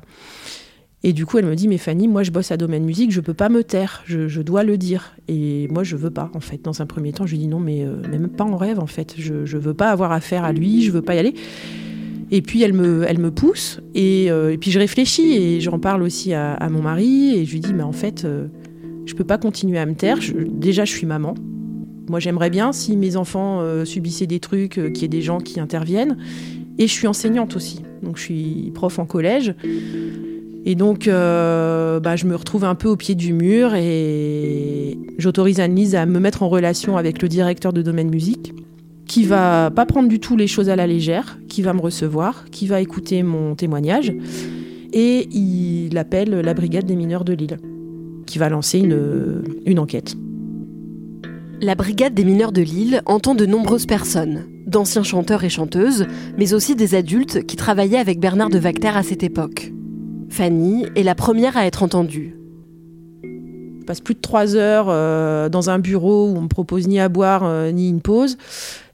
Et 1.04 1.12
du 1.12 1.26
coup, 1.26 1.38
elle 1.38 1.46
me 1.46 1.56
dit, 1.56 1.66
mais 1.66 1.78
Fanny, 1.78 2.06
moi 2.06 2.22
je 2.22 2.30
bosse 2.30 2.52
à 2.52 2.56
Domaine 2.56 2.84
Musique, 2.84 3.10
je 3.10 3.20
peux 3.20 3.34
pas 3.34 3.48
me 3.48 3.64
taire, 3.64 4.04
je, 4.06 4.40
dois 4.40 4.62
le 4.62 4.78
dire. 4.78 5.16
Et 5.26 5.66
moi, 5.68 5.82
je 5.82 5.96
veux 5.96 6.12
pas, 6.12 6.30
en 6.32 6.38
fait. 6.38 6.62
Dans 6.62 6.80
un 6.80 6.86
premier 6.86 7.12
temps, 7.12 7.26
je 7.26 7.32
lui 7.32 7.38
dis 7.38 7.48
non, 7.48 7.58
mais, 7.58 7.84
même 8.08 8.28
pas 8.28 8.44
en 8.44 8.56
rêve, 8.56 8.78
en 8.78 8.86
fait. 8.86 9.16
Je, 9.18 9.44
je 9.44 9.58
veux 9.58 9.74
pas 9.74 9.90
avoir 9.90 10.12
affaire 10.12 10.44
à 10.44 10.52
lui, 10.52 10.84
je 10.84 10.92
veux 10.92 11.02
pas 11.02 11.16
y 11.16 11.18
aller. 11.18 11.34
Et 12.34 12.40
puis 12.40 12.62
elle 12.62 12.72
me, 12.72 13.04
elle 13.06 13.18
me 13.18 13.30
pousse 13.30 13.78
euh, 13.94 14.50
et, 14.50 14.56
puis 14.56 14.70
je 14.70 14.78
réfléchis 14.78 15.36
et 15.36 15.60
j'en 15.60 15.78
parle 15.78 16.02
aussi 16.02 16.32
à, 16.32 16.66
mon 16.70 16.80
mari 16.80 17.36
et 17.36 17.44
je 17.44 17.52
lui 17.52 17.60
dis 17.60 17.74
mais 17.74 17.82
en 17.82 17.92
fait 17.92 18.24
euh, 18.24 18.46
je 19.04 19.14
peux 19.14 19.24
pas 19.24 19.36
continuer 19.36 19.78
à 19.78 19.84
me 19.84 19.94
taire. 19.94 20.18
déjà 20.48 20.86
je 20.86 20.92
suis 20.92 21.06
maman. 21.06 21.34
Moi 22.08 22.20
j'aimerais 22.20 22.48
bien 22.48 22.72
si 22.72 22.96
mes 22.96 23.16
enfants 23.16 23.60
euh, 23.60 23.84
subissaient 23.84 24.26
des 24.26 24.40
trucs 24.40 24.72
qu'il 24.72 25.02
y 25.02 25.04
ait 25.04 25.08
des 25.08 25.20
gens 25.20 25.38
qui 25.38 25.60
interviennent. 25.60 26.16
Et 26.78 26.86
je 26.86 26.92
suis 26.92 27.06
enseignante 27.06 27.54
aussi, 27.54 27.82
donc 28.02 28.16
je 28.16 28.22
suis 28.22 28.72
prof 28.74 28.98
en 28.98 29.04
collège. 29.04 29.54
Et 30.64 30.74
donc, 30.74 31.06
bah, 31.06 32.16
je 32.16 32.24
me 32.24 32.34
retrouve 32.34 32.64
un 32.64 32.74
peu 32.74 32.88
au 32.88 32.96
pied 32.96 33.14
du 33.14 33.34
mur 33.34 33.74
et 33.74 34.96
j'autorise 35.18 35.60
Anne-Lise 35.60 35.94
à 35.96 36.06
me 36.06 36.18
mettre 36.18 36.42
en 36.42 36.48
relation 36.48 36.96
avec 36.96 37.20
le 37.20 37.28
directeur 37.28 37.74
de 37.74 37.82
domaine 37.82 38.08
musique 38.08 38.54
qui 39.12 39.24
va 39.24 39.70
pas 39.70 39.84
prendre 39.84 40.08
du 40.08 40.20
tout 40.20 40.38
les 40.38 40.46
choses 40.46 40.70
à 40.70 40.74
la 40.74 40.86
légère, 40.86 41.38
qui 41.46 41.60
va 41.60 41.74
me 41.74 41.82
recevoir, 41.82 42.46
qui 42.50 42.66
va 42.66 42.80
écouter 42.80 43.22
mon 43.22 43.54
témoignage, 43.54 44.10
et 44.94 45.28
il 45.30 45.98
appelle 45.98 46.30
la 46.30 46.54
brigade 46.54 46.86
des 46.86 46.96
mineurs 46.96 47.22
de 47.22 47.34
Lille, 47.34 47.58
qui 48.24 48.38
va 48.38 48.48
lancer 48.48 48.78
une, 48.78 49.42
une 49.66 49.78
enquête. 49.78 50.14
La 51.60 51.74
brigade 51.74 52.14
des 52.14 52.24
mineurs 52.24 52.52
de 52.52 52.62
Lille 52.62 53.02
entend 53.04 53.34
de 53.34 53.44
nombreuses 53.44 53.84
personnes, 53.84 54.46
d'anciens 54.66 55.02
chanteurs 55.02 55.44
et 55.44 55.50
chanteuses, 55.50 56.06
mais 56.38 56.54
aussi 56.54 56.74
des 56.74 56.94
adultes 56.94 57.44
qui 57.44 57.56
travaillaient 57.56 57.98
avec 57.98 58.18
Bernard 58.18 58.48
de 58.48 58.58
Vacter 58.58 58.96
à 58.96 59.02
cette 59.02 59.22
époque. 59.22 59.74
Fanny 60.30 60.86
est 60.96 61.02
la 61.02 61.14
première 61.14 61.58
à 61.58 61.66
être 61.66 61.82
entendue. 61.82 62.34
Je 63.82 63.84
passe 63.84 64.00
plus 64.00 64.14
de 64.14 64.20
trois 64.20 64.54
heures 64.54 64.86
euh, 64.90 65.48
dans 65.48 65.68
un 65.68 65.80
bureau 65.80 66.28
où 66.28 66.36
on 66.36 66.42
me 66.42 66.48
propose 66.48 66.86
ni 66.86 67.00
à 67.00 67.08
boire 67.08 67.42
euh, 67.42 67.72
ni 67.72 67.88
une 67.88 68.00
pause 68.00 68.38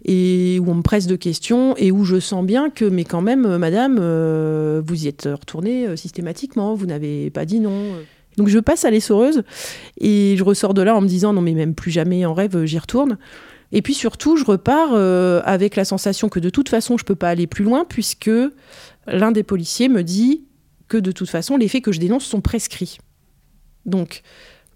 et 0.03 0.59
où 0.65 0.71
on 0.71 0.77
me 0.77 0.83
presse 0.83 1.07
de 1.07 1.15
questions 1.15 1.77
et 1.77 1.93
où 1.93 2.05
je 2.05 2.19
sens 2.19 2.43
bien 2.43 2.71
que, 2.71 2.87
mais 2.87 3.05
quand 3.05 3.21
même, 3.21 3.45
euh, 3.45 3.59
madame, 3.59 3.97
vous 4.81 5.05
y 5.05 5.09
êtes 5.09 5.29
retournée 5.31 5.95
systématiquement, 5.95 6.75
vous 6.75 6.87
n'avez 6.87 7.29
pas 7.29 7.45
dit 7.45 7.61
non. 7.61 7.97
Donc 8.39 8.49
je 8.49 8.59
passe 8.59 8.87
à 8.87 8.91
l'essoreuse 8.91 9.43
et 10.01 10.37
je 10.39 10.43
ressors 10.43 10.73
de 10.73 10.81
là 10.81 10.97
en 10.97 11.03
me 11.03 11.09
disant 11.09 11.35
non 11.35 11.43
mais 11.43 11.53
même 11.53 11.75
plus 11.75 11.91
jamais 11.91 12.25
en 12.25 12.33
rêve 12.33 12.65
j'y 12.65 12.79
retourne. 12.79 13.19
Et 13.73 13.83
puis 13.83 13.93
surtout 13.93 14.39
je 14.39 14.45
repars 14.47 14.95
avec 15.47 15.77
la 15.77 15.85
sensation 15.85 16.31
que 16.31 16.41
de 16.41 16.49
toute 16.49 16.71
façon 16.71 16.97
je 16.97 17.05
peux 17.05 17.15
pas 17.15 17.29
aller 17.29 17.47
plus 17.47 17.65
loin 17.65 17.85
puisque 17.87 18.31
l'un 19.07 19.33
des 19.33 19.43
policiers 19.43 19.91
me 19.91 20.03
dit 20.03 20.45
que 20.89 20.97
de 20.97 21.13
toute 21.13 21.29
façon 21.29 21.59
les 21.59 21.69
faits 21.69 21.85
que 21.85 21.93
je 21.93 22.01
dénonce 22.01 22.25
sont 22.25 22.41
prescrits. 22.41 22.97
Donc 23.85 24.23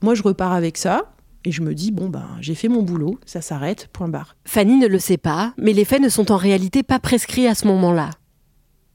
moi 0.02 0.14
je 0.14 0.22
repars 0.22 0.52
avec 0.52 0.76
ça 0.78 1.12
et 1.44 1.50
je 1.50 1.62
me 1.62 1.74
dis, 1.74 1.90
bon, 1.90 2.08
ben, 2.08 2.26
j'ai 2.40 2.54
fait 2.54 2.68
mon 2.68 2.82
boulot, 2.82 3.18
ça 3.26 3.40
s'arrête, 3.40 3.88
point 3.92 4.08
barre. 4.08 4.36
Fanny 4.44 4.76
ne 4.76 4.86
le 4.86 4.98
sait 4.98 5.16
pas, 5.16 5.54
mais 5.56 5.72
les 5.72 5.84
faits 5.84 6.00
ne 6.00 6.08
sont 6.08 6.30
en 6.30 6.36
réalité 6.36 6.82
pas 6.82 7.00
prescrits 7.00 7.48
à 7.48 7.54
ce 7.54 7.66
moment-là. 7.66 8.10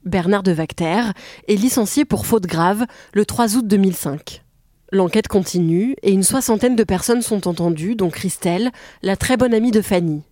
Bernard 0.04 0.42
de 0.42 0.52
Vacter 0.52 1.02
est 1.48 1.56
licencié 1.56 2.04
pour 2.06 2.24
faute 2.24 2.46
grave 2.46 2.86
le 3.12 3.26
3 3.26 3.56
août 3.56 3.66
2005. 3.66 4.42
L'enquête 4.90 5.28
continue 5.28 5.96
et 6.02 6.12
une 6.12 6.22
soixantaine 6.22 6.76
de 6.76 6.84
personnes 6.84 7.20
sont 7.20 7.46
entendues, 7.46 7.94
dont 7.94 8.08
Christelle, 8.08 8.70
la 9.02 9.16
très 9.16 9.36
bonne 9.36 9.52
amie 9.52 9.70
de 9.70 9.82
Fanny. 9.82 10.22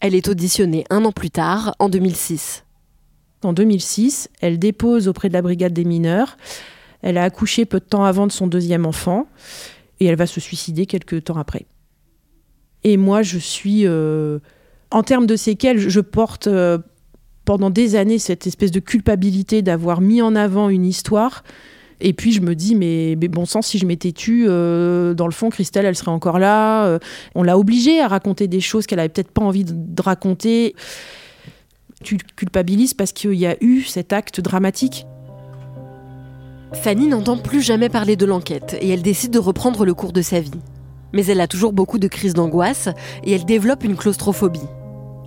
Elle 0.00 0.14
est 0.14 0.28
auditionnée 0.28 0.84
un 0.88 1.04
an 1.04 1.12
plus 1.12 1.30
tard, 1.30 1.74
en 1.78 1.90
2006. 1.90 2.64
En 3.42 3.52
2006, 3.52 4.30
elle 4.40 4.58
dépose 4.58 5.08
auprès 5.08 5.28
de 5.28 5.34
la 5.34 5.42
brigade 5.42 5.74
des 5.74 5.84
mineurs. 5.84 6.38
Elle 7.02 7.18
a 7.18 7.24
accouché 7.24 7.66
peu 7.66 7.80
de 7.80 7.84
temps 7.84 8.04
avant 8.04 8.26
de 8.26 8.32
son 8.32 8.46
deuxième 8.46 8.86
enfant 8.86 9.26
et 10.00 10.06
elle 10.06 10.16
va 10.16 10.26
se 10.26 10.40
suicider 10.40 10.86
quelques 10.86 11.24
temps 11.24 11.36
après. 11.36 11.66
Et 12.82 12.96
moi, 12.96 13.22
je 13.22 13.38
suis, 13.38 13.86
euh, 13.86 14.38
en 14.90 15.02
termes 15.02 15.26
de 15.26 15.36
séquelles, 15.36 15.78
je 15.78 16.00
porte 16.00 16.46
euh, 16.46 16.78
pendant 17.44 17.70
des 17.70 17.94
années 17.94 18.18
cette 18.18 18.46
espèce 18.46 18.70
de 18.70 18.80
culpabilité 18.80 19.60
d'avoir 19.62 20.00
mis 20.00 20.22
en 20.22 20.34
avant 20.34 20.70
une 20.70 20.86
histoire. 20.86 21.44
Et 22.02 22.14
puis 22.14 22.32
je 22.32 22.40
me 22.40 22.54
dis, 22.54 22.74
mais, 22.74 23.14
bon 23.16 23.44
sang, 23.44 23.60
si 23.60 23.76
je 23.76 23.84
m'étais 23.84 24.12
tue, 24.12 24.46
euh, 24.48 25.12
dans 25.12 25.26
le 25.26 25.32
fond, 25.32 25.50
Christelle, 25.50 25.84
elle 25.84 25.96
serait 25.96 26.10
encore 26.10 26.38
là. 26.38 26.98
on 27.34 27.42
l'a 27.42 27.58
obligée 27.58 28.00
à 28.00 28.08
raconter 28.08 28.48
des 28.48 28.60
choses 28.60 28.86
qu'elle 28.86 29.00
avait 29.00 29.10
peut-être 29.10 29.32
pas 29.32 29.42
envie 29.42 29.64
de 29.66 30.02
raconter. 30.02 30.74
Tu 32.02 32.16
culpabilises 32.36 32.94
parce 32.94 33.12
qu'il 33.12 33.34
y 33.34 33.46
a 33.46 33.62
eu 33.62 33.82
cet 33.82 34.14
acte 34.14 34.40
dramatique. 34.40 35.04
Fanny 36.72 37.08
n'entend 37.08 37.36
plus 37.36 37.60
jamais 37.60 37.88
parler 37.88 38.16
de 38.16 38.26
l'enquête 38.26 38.76
et 38.80 38.88
elle 38.88 39.02
décide 39.02 39.32
de 39.32 39.38
reprendre 39.38 39.84
le 39.84 39.94
cours 39.94 40.12
de 40.12 40.22
sa 40.22 40.40
vie. 40.40 40.50
Mais 41.12 41.26
elle 41.26 41.40
a 41.40 41.48
toujours 41.48 41.72
beaucoup 41.72 41.98
de 41.98 42.06
crises 42.06 42.34
d'angoisse 42.34 42.88
et 43.24 43.32
elle 43.32 43.44
développe 43.44 43.82
une 43.82 43.96
claustrophobie. 43.96 44.60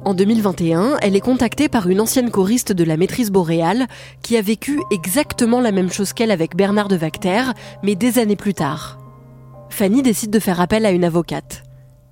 En 0.05 0.13
2021, 0.13 0.97
elle 1.01 1.15
est 1.15 1.21
contactée 1.21 1.69
par 1.69 1.87
une 1.89 2.01
ancienne 2.01 2.31
choriste 2.31 2.71
de 2.71 2.83
la 2.83 2.97
maîtrise 2.97 3.31
boréale 3.31 3.87
qui 4.21 4.37
a 4.37 4.41
vécu 4.41 4.81
exactement 4.91 5.61
la 5.61 5.71
même 5.71 5.91
chose 5.91 6.13
qu'elle 6.13 6.31
avec 6.31 6.55
Bernard 6.55 6.87
de 6.87 6.95
Vacter, 6.95 7.43
mais 7.83 7.95
des 7.95 8.19
années 8.19 8.35
plus 8.35 8.53
tard. 8.53 8.99
Fanny 9.69 10.01
décide 10.01 10.31
de 10.31 10.39
faire 10.39 10.61
appel 10.61 10.85
à 10.85 10.91
une 10.91 11.05
avocate. 11.05 11.63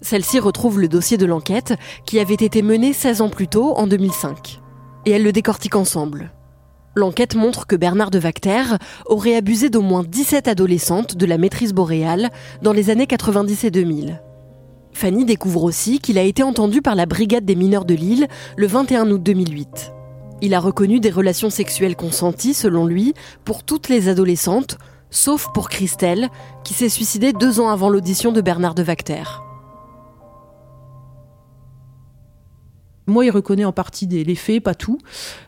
Celle-ci 0.02 0.40
retrouve 0.40 0.80
le 0.80 0.88
dossier 0.88 1.18
de 1.18 1.26
l'enquête 1.26 1.76
qui 2.06 2.20
avait 2.20 2.34
été 2.34 2.62
mené 2.62 2.92
16 2.92 3.22
ans 3.22 3.30
plus 3.30 3.48
tôt, 3.48 3.74
en 3.78 3.88
2005. 3.88 4.60
Et 5.06 5.12
elle 5.12 5.24
le 5.24 5.32
décortique 5.32 5.76
ensemble. 5.76 6.32
L'enquête 6.94 7.36
montre 7.36 7.68
que 7.68 7.78
Bernard 7.78 8.12
de 8.12 8.20
Vacter 8.20 8.64
aurait 9.06 9.36
abusé 9.36 9.70
d'au 9.70 9.82
moins 9.82 10.04
17 10.04 10.50
adolescentes 10.50 11.16
de 11.16 11.26
la 11.26 11.38
maîtrise 11.38 11.74
boréale 11.74 12.30
dans 12.62 12.74
les 12.74 12.90
années 12.90 13.08
90 13.08 13.64
et 13.64 13.72
2000. 13.72 14.22
Fanny 14.92 15.24
découvre 15.24 15.64
aussi 15.64 16.00
qu'il 16.00 16.18
a 16.18 16.24
été 16.24 16.44
entendu 16.44 16.82
par 16.82 16.96
la 16.96 17.06
brigade 17.06 17.46
des 17.46 17.56
mineurs 17.56 17.86
de 17.86 17.94
Lille 17.94 18.28
le 18.58 18.68
21 18.68 19.10
août 19.10 19.24
2008. 19.24 19.94
Il 20.42 20.54
a 20.54 20.60
reconnu 20.60 21.00
des 21.00 21.12
relations 21.12 21.50
sexuelles 21.50 21.96
consenties, 21.96 22.54
selon 22.54 22.86
lui, 22.86 23.14
pour 23.46 23.64
toutes 23.64 23.88
les 23.88 24.10
adolescentes, 24.10 24.78
sauf 25.12 25.48
pour 25.54 25.70
Christelle, 25.70 26.30
qui 26.66 26.74
s'est 26.74 26.90
suicidée 26.90 27.32
deux 27.32 27.60
ans 27.62 27.70
avant 27.70 27.90
l'audition 27.90 28.34
de 28.34 28.42
Bernard 28.42 28.76
de 28.76 28.84
Vacter. 28.84 29.24
Moi, 33.12 33.26
il 33.26 33.30
reconnaît 33.30 33.66
en 33.66 33.72
partie 33.72 34.08
les 34.08 34.36
faits, 34.36 34.64
pas 34.64 34.76
tout. 34.76 34.98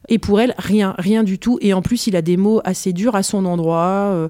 Et 0.10 0.20
pour 0.20 0.40
elle, 0.40 0.54
rien, 0.58 0.94
rien 0.98 1.24
du 1.24 1.40
tout. 1.40 1.58
Et 1.62 1.74
en 1.74 1.82
plus, 1.82 2.08
il 2.08 2.16
a 2.16 2.22
des 2.22 2.38
mots 2.38 2.62
assez 2.64 2.94
durs 2.94 3.16
à 3.16 3.24
son 3.24 3.46
endroit. 3.46 4.12
Euh, 4.14 4.30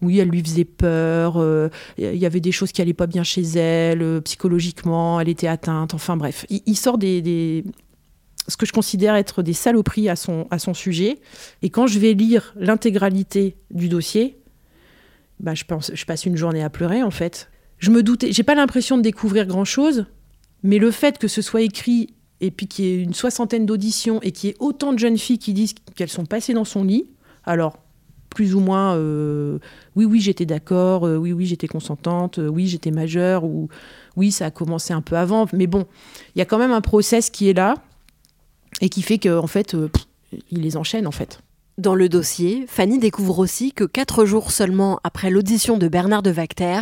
oui, 0.00 0.18
elle 0.18 0.28
lui 0.28 0.42
faisait 0.42 0.64
peur. 0.64 1.34
Euh, 1.36 1.68
il 1.96 2.16
y 2.16 2.26
avait 2.26 2.40
des 2.40 2.52
choses 2.52 2.72
qui 2.72 2.82
allaient 2.82 2.92
pas 2.92 3.06
bien 3.06 3.22
chez 3.22 3.42
elle, 3.42 4.02
euh, 4.02 4.20
psychologiquement, 4.20 5.20
elle 5.20 5.28
était 5.28 5.48
atteinte. 5.48 5.94
Enfin 5.94 6.16
bref, 6.16 6.46
il, 6.50 6.76
sort 6.76 6.98
des, 6.98 7.64
ce 8.46 8.56
que 8.56 8.66
je 8.66 8.72
considère 8.72 9.16
être 9.16 9.42
des 9.42 9.52
saloperies 9.52 10.08
à 10.08 10.16
son, 10.16 10.46
à 10.50 10.58
son 10.58 10.74
sujet. 10.74 11.18
Et 11.62 11.70
quand 11.70 11.86
je 11.86 11.98
vais 11.98 12.12
lire 12.12 12.54
l'intégralité 12.56 13.56
du 13.70 13.88
dossier, 13.88 14.38
bah, 15.40 15.54
je 15.54 16.04
passe 16.04 16.26
une 16.26 16.36
journée 16.36 16.62
à 16.62 16.70
pleurer 16.70 17.02
en 17.02 17.10
fait. 17.10 17.50
Je 17.78 17.90
me 17.90 18.02
doutais, 18.02 18.32
j'ai 18.32 18.42
pas 18.42 18.54
l'impression 18.54 18.96
de 18.96 19.02
découvrir 19.02 19.46
grand 19.46 19.64
chose, 19.64 20.06
mais 20.62 20.78
le 20.78 20.90
fait 20.90 21.18
que 21.18 21.28
ce 21.28 21.42
soit 21.42 21.62
écrit 21.62 22.14
et 22.40 22.50
puis 22.50 22.66
qu'il 22.66 22.84
y 22.84 22.88
ait 22.88 23.02
une 23.02 23.14
soixantaine 23.14 23.66
d'auditions 23.66 24.20
et 24.22 24.32
qu'il 24.32 24.50
y 24.50 24.52
ait 24.52 24.56
autant 24.60 24.92
de 24.92 24.98
jeunes 24.98 25.18
filles 25.18 25.38
qui 25.38 25.52
disent 25.52 25.74
qu'elles 25.96 26.08
sont 26.08 26.26
passées 26.26 26.54
dans 26.54 26.64
son 26.64 26.84
lit, 26.84 27.06
alors 27.44 27.78
plus 28.30 28.54
ou 28.54 28.60
moins, 28.60 28.94
euh, 28.94 29.58
oui, 29.96 30.04
oui, 30.04 30.20
j'étais 30.20 30.46
d'accord, 30.46 31.06
euh, 31.06 31.16
oui, 31.16 31.32
oui, 31.32 31.46
j'étais 31.46 31.66
consentante, 31.66 32.38
euh, 32.38 32.48
oui, 32.48 32.66
j'étais 32.66 32.90
majeure, 32.90 33.44
ou 33.44 33.68
oui, 34.16 34.30
ça 34.30 34.46
a 34.46 34.50
commencé 34.50 34.92
un 34.92 35.00
peu 35.00 35.16
avant, 35.16 35.46
mais 35.52 35.66
bon, 35.66 35.86
il 36.34 36.38
y 36.38 36.42
a 36.42 36.44
quand 36.44 36.58
même 36.58 36.72
un 36.72 36.80
process 36.80 37.30
qui 37.30 37.48
est 37.48 37.54
là 37.54 37.74
et 38.80 38.88
qui 38.88 39.02
fait 39.02 39.18
qu'en 39.18 39.38
en 39.38 39.46
fait, 39.46 39.76
il 40.50 40.60
les 40.60 40.76
enchaîne 40.76 41.06
en 41.06 41.10
fait. 41.10 41.40
Dans 41.78 41.94
le 41.94 42.08
dossier, 42.08 42.64
Fanny 42.66 42.98
découvre 42.98 43.38
aussi 43.38 43.72
que 43.72 43.84
quatre 43.84 44.24
jours 44.24 44.50
seulement 44.50 45.00
après 45.04 45.30
l'audition 45.30 45.78
de 45.78 45.88
Bernard 45.88 46.22
de 46.22 46.30
Vacter, 46.30 46.80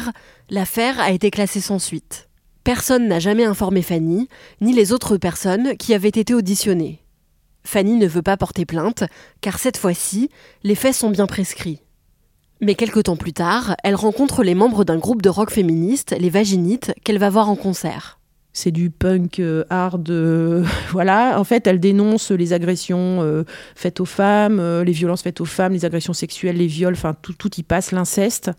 l'affaire 0.49 0.99
a 1.01 1.13
été 1.13 1.31
classée 1.31 1.61
sans 1.61 1.79
suite. 1.79 2.26
Personne 2.67 3.07
n'a 3.07 3.21
jamais 3.21 3.45
informé 3.45 3.81
Fanny, 3.81 4.29
ni 4.61 4.73
les 4.73 4.91
autres 4.91 5.19
personnes 5.19 5.77
qui 5.77 5.95
avaient 5.95 6.09
été 6.09 6.35
auditionnées. 6.35 6.99
Fanny 7.63 7.95
ne 7.95 8.09
veut 8.09 8.23
pas 8.23 8.37
porter 8.37 8.67
plainte, 8.67 9.05
car 9.41 9.61
cette 9.61 9.77
fois-ci, 9.77 10.31
les 10.65 10.75
faits 10.75 10.97
sont 10.97 11.11
bien 11.11 11.29
prescrits. 11.29 11.81
Mais 12.61 12.75
quelque 12.75 12.99
temps 12.99 13.15
plus 13.15 13.33
tard, 13.33 13.77
elle 13.85 13.95
rencontre 13.95 14.43
les 14.43 14.57
membres 14.57 14.83
d'un 14.83 14.99
groupe 14.99 15.23
de 15.23 15.29
rock 15.29 15.53
féministe, 15.53 16.17
les 16.19 16.29
Vaginites, 16.29 16.93
qu'elle 17.05 17.21
va 17.21 17.31
voir 17.31 17.49
en 17.49 17.55
concert. 17.55 18.19
c'est 18.53 18.73
du 18.73 18.91
punk 18.91 19.39
euh, 19.39 19.63
hard. 19.71 20.11
euh, 20.11 20.65
voilà. 20.91 21.39
En 21.39 21.45
fait, 21.45 21.69
elle 21.69 21.79
dénonce 21.79 22.33
les 22.33 22.53
agressions 22.53 23.23
euh, 23.23 23.45
faites 23.77 24.01
aux 24.01 24.07
femmes, 24.07 24.61
les 24.83 24.91
violences 24.91 25.23
faites 25.23 25.41
aux 25.41 25.45
femmes, 25.45 25.75
les 25.75 25.85
agressions 25.85 26.15
sexuelles, 26.15 26.57
les 26.57 26.67
viols, 26.67 26.95
enfin 26.95 27.15
tout, 27.23 27.33
tout 27.33 27.61
y 27.61 27.63
passe, 27.63 27.93
l'inceste. 27.93 28.51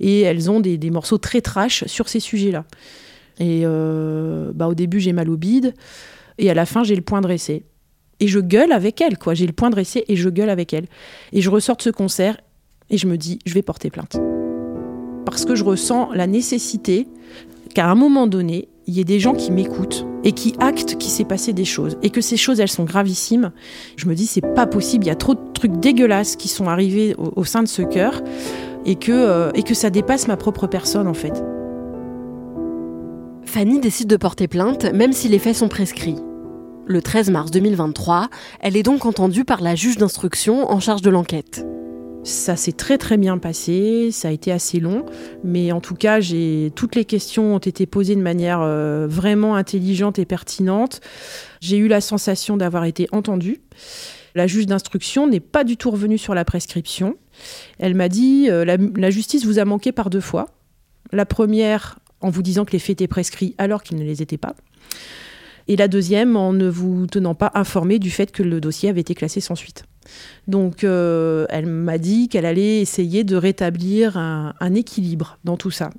Et 0.00 0.22
elles 0.22 0.50
ont 0.50 0.58
des, 0.58 0.76
des 0.76 0.90
morceaux 0.90 1.18
très 1.18 1.40
trash 1.40 1.84
sur 1.86 2.08
ces 2.08 2.18
sujets-là. 2.18 2.64
Et 3.38 3.62
euh, 3.64 4.52
bah, 4.54 4.68
au 4.68 4.74
début, 4.74 5.00
j'ai 5.00 5.12
mal 5.12 5.30
au 5.30 5.36
bide. 5.36 5.74
Et 6.38 6.50
à 6.50 6.54
la 6.54 6.66
fin, 6.66 6.84
j'ai 6.84 6.96
le 6.96 7.02
point 7.02 7.20
dressé. 7.20 7.64
Et 8.20 8.28
je 8.28 8.40
gueule 8.40 8.72
avec 8.72 9.00
elle, 9.00 9.18
quoi. 9.18 9.34
J'ai 9.34 9.46
le 9.46 9.52
point 9.52 9.70
dressé 9.70 10.04
et 10.08 10.16
je 10.16 10.28
gueule 10.28 10.50
avec 10.50 10.72
elle. 10.72 10.86
Et 11.32 11.40
je 11.40 11.50
ressors 11.50 11.76
de 11.76 11.82
ce 11.82 11.90
concert 11.90 12.36
et 12.90 12.98
je 12.98 13.06
me 13.06 13.16
dis, 13.16 13.38
je 13.46 13.54
vais 13.54 13.62
porter 13.62 13.90
plainte. 13.90 14.16
Parce 15.24 15.44
que 15.44 15.54
je 15.54 15.62
ressens 15.62 16.10
la 16.12 16.26
nécessité 16.26 17.06
qu'à 17.74 17.88
un 17.88 17.94
moment 17.94 18.26
donné, 18.26 18.68
il 18.86 18.94
y 18.94 19.00
ait 19.00 19.04
des 19.04 19.20
gens 19.20 19.34
qui 19.34 19.52
m'écoutent 19.52 20.06
et 20.24 20.32
qui 20.32 20.54
actent 20.58 20.96
qu'il 20.96 21.10
s'est 21.10 21.24
passé 21.24 21.52
des 21.52 21.66
choses. 21.66 21.98
Et 22.02 22.10
que 22.10 22.20
ces 22.20 22.36
choses, 22.36 22.58
elles 22.58 22.68
sont 22.68 22.84
gravissimes. 22.84 23.52
Je 23.96 24.06
me 24.06 24.14
dis, 24.14 24.26
c'est 24.26 24.40
pas 24.40 24.66
possible. 24.66 25.04
Il 25.04 25.08
y 25.08 25.12
a 25.12 25.16
trop 25.16 25.34
de 25.34 25.40
trucs 25.52 25.78
dégueulasses 25.78 26.36
qui 26.36 26.48
sont 26.48 26.68
arrivés 26.68 27.14
au, 27.18 27.44
sein 27.44 27.62
de 27.62 27.68
ce 27.68 27.82
cœur 27.82 28.22
et 28.86 28.96
que, 28.96 29.12
euh, 29.12 29.50
et 29.54 29.62
que 29.62 29.74
ça 29.74 29.90
dépasse 29.90 30.26
ma 30.26 30.36
propre 30.36 30.66
personne, 30.66 31.06
en 31.06 31.14
fait. 31.14 31.42
Fanny 33.58 33.80
décide 33.80 34.06
de 34.06 34.16
porter 34.16 34.46
plainte, 34.46 34.84
même 34.84 35.12
si 35.12 35.26
les 35.26 35.40
faits 35.40 35.56
sont 35.56 35.66
prescrits. 35.66 36.14
Le 36.86 37.02
13 37.02 37.30
mars 37.30 37.50
2023, 37.50 38.28
elle 38.60 38.76
est 38.76 38.84
donc 38.84 39.04
entendue 39.04 39.44
par 39.44 39.60
la 39.62 39.74
juge 39.74 39.96
d'instruction 39.96 40.70
en 40.70 40.78
charge 40.78 41.02
de 41.02 41.10
l'enquête. 41.10 41.66
Ça 42.22 42.54
s'est 42.54 42.70
très 42.70 42.98
très 42.98 43.16
bien 43.16 43.36
passé, 43.36 44.10
ça 44.12 44.28
a 44.28 44.30
été 44.30 44.52
assez 44.52 44.78
long, 44.78 45.04
mais 45.42 45.72
en 45.72 45.80
tout 45.80 45.96
cas, 45.96 46.20
toutes 46.76 46.94
les 46.94 47.04
questions 47.04 47.56
ont 47.56 47.58
été 47.58 47.84
posées 47.86 48.14
de 48.14 48.22
manière 48.22 48.60
euh, 48.62 49.08
vraiment 49.10 49.56
intelligente 49.56 50.20
et 50.20 50.24
pertinente. 50.24 51.00
J'ai 51.60 51.78
eu 51.78 51.88
la 51.88 52.00
sensation 52.00 52.56
d'avoir 52.56 52.84
été 52.84 53.08
entendue. 53.10 53.60
La 54.36 54.46
juge 54.46 54.66
d'instruction 54.66 55.26
n'est 55.26 55.40
pas 55.40 55.64
du 55.64 55.76
tout 55.76 55.90
revenue 55.90 56.18
sur 56.18 56.36
la 56.36 56.44
prescription. 56.44 57.16
Elle 57.80 57.96
m'a 57.96 58.08
dit 58.08 58.46
euh, 58.50 58.64
la 58.64 59.10
justice 59.10 59.44
vous 59.44 59.58
a 59.58 59.64
manqué 59.64 59.90
par 59.90 60.10
deux 60.10 60.20
fois. 60.20 60.46
La 61.10 61.26
première 61.26 61.98
en 62.20 62.30
vous 62.30 62.42
disant 62.42 62.64
que 62.64 62.72
les 62.72 62.78
faits 62.78 62.94
étaient 63.00 63.08
prescrits 63.08 63.54
alors 63.58 63.82
qu'ils 63.82 63.98
ne 63.98 64.04
les 64.04 64.22
étaient 64.22 64.38
pas. 64.38 64.54
Et 65.68 65.76
la 65.76 65.86
deuxième 65.86 66.36
en 66.36 66.52
ne 66.52 66.68
vous 66.68 67.06
tenant 67.06 67.34
pas 67.34 67.50
informé 67.54 67.98
du 67.98 68.10
fait 68.10 68.32
que 68.32 68.42
le 68.42 68.60
dossier 68.60 68.88
avait 68.88 69.02
été 69.02 69.14
classé 69.14 69.40
sans 69.40 69.54
suite. 69.54 69.84
Donc, 70.46 70.82
euh, 70.82 71.44
elle 71.50 71.66
m'a 71.66 71.98
dit 71.98 72.28
qu'elle 72.28 72.46
allait 72.46 72.80
essayer 72.80 73.22
de 73.22 73.36
rétablir 73.36 74.16
un, 74.16 74.74
équilibre 74.74 75.38
dans 75.44 75.58
tout 75.58 75.70
ça. 75.70 75.90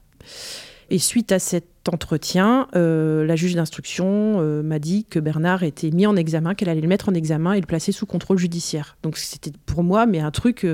Et 0.90 0.98
suite 0.98 1.32
à 1.32 1.38
cet 1.38 1.68
entretien, 1.88 2.68
euh, 2.76 3.24
la 3.28 3.36
juge 3.36 3.54
d'instruction 3.54 4.38
euh, 4.40 4.64
m'a 4.64 4.80
dit 4.80 5.06
que 5.06 5.20
Bernard 5.20 5.62
était 5.62 5.92
mis 5.92 6.08
en 6.08 6.16
examen, 6.16 6.56
qu'elle 6.56 6.70
allait 6.70 6.82
le 6.82 6.88
mettre 6.88 7.10
en 7.10 7.14
examen 7.14 7.54
et 7.54 7.62
le 7.62 7.68
placer 7.68 7.92
sous 7.92 8.08
contrôle 8.08 8.40
judiciaire. 8.40 8.98
Donc, 9.04 9.18
c'était 9.18 9.52
pour 9.68 9.84
moi, 9.84 10.08
mais 10.08 10.20
un 10.20 10.32
truc. 10.32 10.66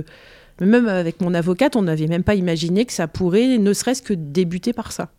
Même 0.62 0.88
avec 0.88 1.22
mon 1.22 1.34
avocate, 1.34 1.76
on 1.76 1.82
n'avait 1.82 2.08
même 2.08 2.24
pas 2.24 2.36
imaginé 2.36 2.86
que 2.86 2.94
ça 2.94 3.08
pourrait, 3.08 3.58
ne 3.58 3.74
serait-ce 3.74 4.02
que 4.02 4.14
débuter 4.14 4.72
par 4.72 4.92
ça. 4.92 5.10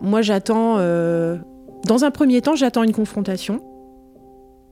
Moi, 0.00 0.20
j'attends. 0.22 0.78
euh, 0.78 1.38
dans 1.86 2.04
un 2.04 2.10
premier 2.10 2.40
temps, 2.42 2.56
j'attends 2.56 2.82
une 2.82 2.92
confrontation. 2.92 3.60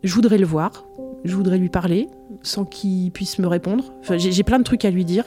Je 0.03 0.14
voudrais 0.14 0.38
le 0.38 0.46
voir, 0.46 0.87
je 1.24 1.37
voudrais 1.37 1.59
lui 1.59 1.68
parler 1.68 2.09
sans 2.42 2.64
qu'il 2.64 3.11
puisse 3.12 3.38
me 3.38 3.46
répondre. 3.46 3.92
J'ai 4.16 4.42
plein 4.42 4.59
de 4.59 4.64
trucs 4.64 4.85
à 4.85 4.90
lui 4.90 5.05
dire. 5.05 5.24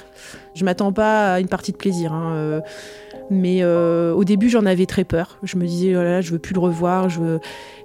Je 0.56 0.66
m'attends 0.66 0.92
pas 0.92 1.34
à 1.34 1.40
une 1.40 1.48
partie 1.48 1.72
de 1.72 1.78
plaisir, 1.78 2.12
hein, 2.12 2.34
euh, 2.34 2.62
mais 3.30 3.60
euh, 3.62 4.14
au 4.14 4.24
début 4.24 4.50
j'en 4.50 4.66
avais 4.66 4.88
très 4.88 5.04
peur. 5.04 5.38
Je 5.44 5.58
me 5.58 5.66
disais 5.66 5.96
oh 5.96 6.02
là 6.02 6.22
je 6.22 6.32
veux 6.32 6.40
plus 6.40 6.54
le 6.54 6.60
revoir. 6.60 7.08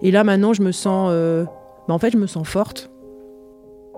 Et 0.01 0.11
là 0.11 0.25
maintenant 0.25 0.55
je 0.55 0.63
me 0.63 0.73
sens, 0.73 1.11
bah, 1.89 1.95
en 1.95 1.99
fait 1.99 2.11
je 2.11 2.17
me 2.17 2.27
sens 2.27 2.49
forte. 2.49 2.91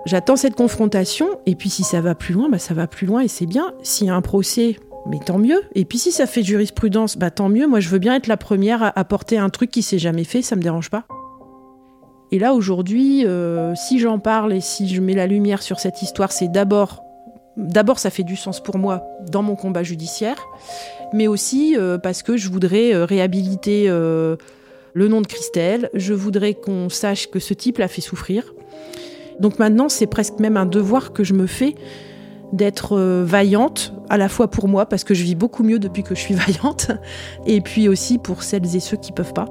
J'attends 0.07 0.37
cette 0.37 0.55
confrontation 0.55 1.29
et 1.47 1.55
puis 1.55 1.69
si 1.69 1.83
ça 1.83 2.01
va 2.01 2.15
plus 2.15 2.35
loin, 2.35 2.49
bah, 2.49 2.59
ça 2.59 2.75
va 2.75 2.87
plus 2.87 3.07
loin 3.07 3.21
et 3.21 3.29
c'est 3.29 3.47
bien. 3.47 3.75
S'il 3.83 4.07
y 4.07 4.11
a 4.11 4.15
un 4.15 4.23
procès, 4.23 4.77
mais 5.07 5.19
tant 5.25 5.39
mieux. 5.39 5.63
Et 5.75 5.85
puis 5.85 5.99
si 5.99 6.13
ça 6.13 6.27
fait 6.27 6.43
jurisprudence, 6.43 7.17
bah 7.17 7.31
tant 7.31 7.49
mieux. 7.49 7.67
Moi 7.67 7.81
je 7.81 7.89
veux 7.89 7.99
bien 7.99 8.15
être 8.15 8.27
la 8.27 8.37
première 8.37 8.83
à 8.83 8.99
apporter 8.99 9.39
un 9.39 9.51
truc 9.51 9.71
qui 9.71 9.83
s'est 9.83 9.99
jamais 9.99 10.25
fait, 10.25 10.43
ça 10.43 10.57
me 10.57 10.63
dérange 10.63 10.91
pas. 10.91 11.05
Et 12.33 12.39
là, 12.39 12.55
aujourd'hui, 12.55 13.27
euh, 13.27 13.75
si 13.75 13.99
j'en 13.99 14.19
parle 14.19 14.53
et 14.53 14.61
si 14.61 14.89
je 14.89 15.01
mets 15.01 15.15
la 15.15 15.27
lumière 15.27 15.63
sur 15.63 15.81
cette 15.81 16.01
histoire, 16.01 16.31
c'est 16.31 16.49
d'abord, 16.49 17.03
d'abord, 17.57 17.99
ça 17.99 18.11
fait 18.11 18.23
du 18.23 18.37
sens 18.37 18.63
pour 18.63 18.79
moi 18.79 19.03
dans 19.29 19.43
mon 19.43 19.57
combat 19.57 19.83
judiciaire, 19.83 20.37
mais 21.13 21.27
aussi 21.27 21.77
euh, 21.77 21.99
parce 21.99 22.23
que 22.23 22.37
je 22.37 22.49
voudrais 22.49 22.95
euh, 22.95 23.05
réhabiliter 23.05 23.89
le 23.89 25.09
nom 25.09 25.21
de 25.21 25.27
Christelle. 25.27 25.91
Je 25.95 26.15
voudrais 26.15 26.55
qu'on 26.55 26.89
sache 26.89 27.29
que 27.31 27.41
ce 27.41 27.53
type 27.53 27.79
l'a 27.79 27.89
fait 27.89 28.01
souffrir. 28.01 28.55
Donc 29.39 29.59
maintenant, 29.59 29.89
c'est 29.89 30.07
presque 30.07 30.39
même 30.39 30.57
un 30.57 30.67
devoir 30.67 31.13
que 31.13 31.25
je 31.25 31.35
me 31.35 31.47
fais 31.47 31.75
d'être 32.53 32.97
euh, 32.97 33.25
vaillante, 33.25 33.95
à 34.09 34.17
la 34.17 34.29
fois 34.29 34.49
pour 34.49 34.67
moi, 34.67 34.87
parce 34.87 35.05
que 35.05 35.15
je 35.15 35.23
vis 35.23 35.37
beaucoup 35.37 35.63
mieux 35.63 35.79
depuis 35.79 36.03
que 36.03 36.15
je 36.15 36.21
suis 36.21 36.35
vaillante, 36.47 36.91
et 37.47 37.61
puis 37.61 37.89
aussi 37.89 38.19
pour 38.19 38.43
celles 38.43 38.75
et 38.75 38.81
ceux 38.81 38.97
qui 38.97 39.13
peuvent 39.13 39.33
pas. 39.33 39.47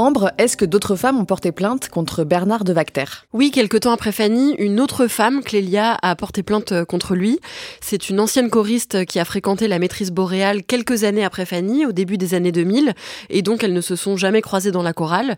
Ambre, 0.00 0.30
est-ce 0.38 0.56
que 0.56 0.64
d'autres 0.64 0.94
femmes 0.94 1.18
ont 1.18 1.24
porté 1.24 1.50
plainte 1.50 1.88
contre 1.88 2.22
Bernard 2.22 2.62
de 2.62 2.72
Vacter 2.72 3.02
Oui, 3.32 3.50
quelque 3.50 3.76
temps 3.76 3.90
après 3.90 4.12
Fanny, 4.12 4.54
une 4.60 4.78
autre 4.78 5.08
femme, 5.08 5.42
Clélia, 5.42 5.98
a 6.00 6.14
porté 6.14 6.44
plainte 6.44 6.70
euh, 6.70 6.84
contre 6.84 7.16
lui. 7.16 7.40
C'est 7.80 8.08
une 8.08 8.20
ancienne 8.20 8.48
choriste 8.48 9.04
qui 9.06 9.18
a 9.18 9.24
fréquenté 9.24 9.66
la 9.66 9.80
maîtrise 9.80 10.12
boréale 10.12 10.62
quelques 10.62 11.02
années 11.02 11.24
après 11.24 11.46
Fanny, 11.46 11.84
au 11.84 11.90
début 11.90 12.16
des 12.16 12.34
années 12.34 12.52
2000, 12.52 12.94
et 13.28 13.42
donc 13.42 13.64
elles 13.64 13.72
ne 13.72 13.80
se 13.80 13.96
sont 13.96 14.16
jamais 14.16 14.40
croisées 14.40 14.70
dans 14.70 14.84
la 14.84 14.92
chorale. 14.92 15.36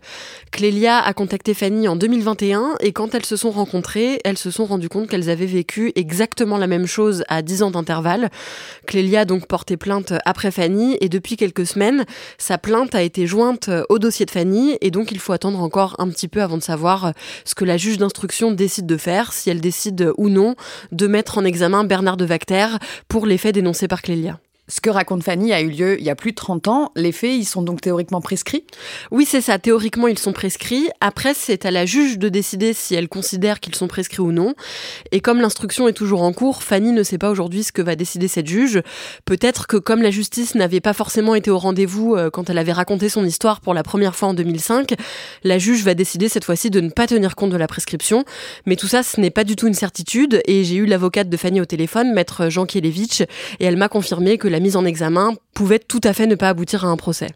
Clélia 0.51 0.99
a 0.99 1.13
contacté 1.13 1.55
Fanny 1.55 1.87
en 1.87 1.95
2021, 1.95 2.75
et 2.81 2.91
quand 2.91 3.15
elles 3.15 3.25
se 3.25 3.37
sont 3.37 3.49
rencontrées, 3.49 4.19
elles 4.23 4.37
se 4.37 4.51
sont 4.51 4.65
rendues 4.65 4.89
compte 4.89 5.09
qu'elles 5.09 5.31
avaient 5.31 5.47
vécu 5.47 5.91
exactement 5.95 6.59
la 6.59 6.67
même 6.67 6.85
chose 6.85 7.23
à 7.29 7.41
10 7.41 7.63
ans 7.63 7.71
d'intervalle. 7.71 8.29
Clélia 8.85 9.21
a 9.21 9.25
donc 9.25 9.47
porté 9.47 9.75
plainte 9.75 10.13
après 10.23 10.51
Fanny, 10.51 10.97
et 11.01 11.09
depuis 11.09 11.35
quelques 11.35 11.65
semaines, 11.65 12.05
sa 12.37 12.59
plainte 12.59 12.93
a 12.93 13.01
été 13.01 13.25
jointe 13.25 13.71
au 13.89 13.97
dossier 13.97 14.27
de 14.27 14.29
Fanny, 14.29 14.50
et 14.81 14.91
donc 14.91 15.11
il 15.11 15.19
faut 15.19 15.33
attendre 15.33 15.59
encore 15.61 15.95
un 15.99 16.09
petit 16.09 16.27
peu 16.27 16.41
avant 16.41 16.57
de 16.57 16.63
savoir 16.63 17.13
ce 17.45 17.55
que 17.55 17.65
la 17.65 17.77
juge 17.77 17.97
d'instruction 17.97 18.51
décide 18.51 18.85
de 18.85 18.97
faire, 18.97 19.33
si 19.33 19.49
elle 19.49 19.61
décide 19.61 20.11
ou 20.17 20.29
non 20.29 20.55
de 20.91 21.07
mettre 21.07 21.37
en 21.37 21.45
examen 21.45 21.83
Bernard 21.83 22.17
de 22.17 22.25
Vacter 22.25 22.67
pour 23.07 23.25
les 23.25 23.37
faits 23.37 23.55
dénoncés 23.55 23.87
par 23.87 24.01
Clélia. 24.01 24.39
Ce 24.71 24.79
que 24.79 24.89
raconte 24.89 25.21
Fanny 25.21 25.51
a 25.51 25.59
eu 25.59 25.69
lieu 25.69 25.99
il 25.99 26.05
y 26.05 26.09
a 26.09 26.15
plus 26.15 26.31
de 26.31 26.37
30 26.37 26.69
ans. 26.69 26.91
Les 26.95 27.11
faits, 27.11 27.35
ils 27.35 27.43
sont 27.43 27.61
donc 27.61 27.81
théoriquement 27.81 28.21
prescrits? 28.21 28.63
Oui, 29.11 29.25
c'est 29.29 29.41
ça. 29.41 29.59
Théoriquement, 29.59 30.07
ils 30.07 30.17
sont 30.17 30.31
prescrits. 30.31 30.87
Après, 31.01 31.33
c'est 31.33 31.65
à 31.65 31.71
la 31.71 31.85
juge 31.85 32.17
de 32.17 32.29
décider 32.29 32.71
si 32.71 32.95
elle 32.95 33.09
considère 33.09 33.59
qu'ils 33.59 33.75
sont 33.75 33.89
prescrits 33.89 34.21
ou 34.21 34.31
non. 34.31 34.55
Et 35.11 35.19
comme 35.19 35.41
l'instruction 35.41 35.89
est 35.89 35.93
toujours 35.93 36.21
en 36.21 36.31
cours, 36.31 36.63
Fanny 36.63 36.93
ne 36.93 37.03
sait 37.03 37.17
pas 37.17 37.29
aujourd'hui 37.29 37.63
ce 37.63 37.73
que 37.73 37.81
va 37.81 37.97
décider 37.97 38.29
cette 38.29 38.47
juge. 38.47 38.81
Peut-être 39.25 39.67
que 39.67 39.75
comme 39.75 40.01
la 40.01 40.09
justice 40.09 40.55
n'avait 40.55 40.79
pas 40.79 40.93
forcément 40.93 41.35
été 41.35 41.51
au 41.51 41.57
rendez-vous 41.57 42.15
euh, 42.15 42.29
quand 42.29 42.49
elle 42.49 42.57
avait 42.57 42.71
raconté 42.71 43.09
son 43.09 43.25
histoire 43.25 43.59
pour 43.59 43.73
la 43.73 43.83
première 43.83 44.15
fois 44.15 44.29
en 44.29 44.33
2005, 44.33 44.93
la 45.43 45.57
juge 45.57 45.83
va 45.83 45.95
décider 45.95 46.29
cette 46.29 46.45
fois-ci 46.45 46.69
de 46.69 46.79
ne 46.79 46.89
pas 46.89 47.07
tenir 47.07 47.35
compte 47.35 47.51
de 47.51 47.57
la 47.57 47.67
prescription. 47.67 48.23
Mais 48.65 48.77
tout 48.77 48.87
ça, 48.87 49.03
ce 49.03 49.19
n'est 49.19 49.31
pas 49.31 49.43
du 49.43 49.57
tout 49.57 49.67
une 49.67 49.73
certitude. 49.73 50.41
Et 50.45 50.63
j'ai 50.63 50.75
eu 50.75 50.85
l'avocate 50.85 51.27
de 51.27 51.35
Fanny 51.35 51.59
au 51.59 51.65
téléphone, 51.65 52.13
maître 52.13 52.47
Jean 52.47 52.65
Kielewicz, 52.65 53.23
et 53.59 53.65
elle 53.65 53.75
m'a 53.75 53.89
confirmé 53.89 54.37
que 54.37 54.47
la 54.47 54.60
mise 54.61 54.75
en 54.75 54.85
examen 54.85 55.33
pouvait 55.53 55.79
tout 55.79 56.01
à 56.03 56.13
fait 56.13 56.27
ne 56.27 56.35
pas 56.35 56.49
aboutir 56.49 56.85
à 56.85 56.89
un 56.89 56.97
procès. 56.97 57.29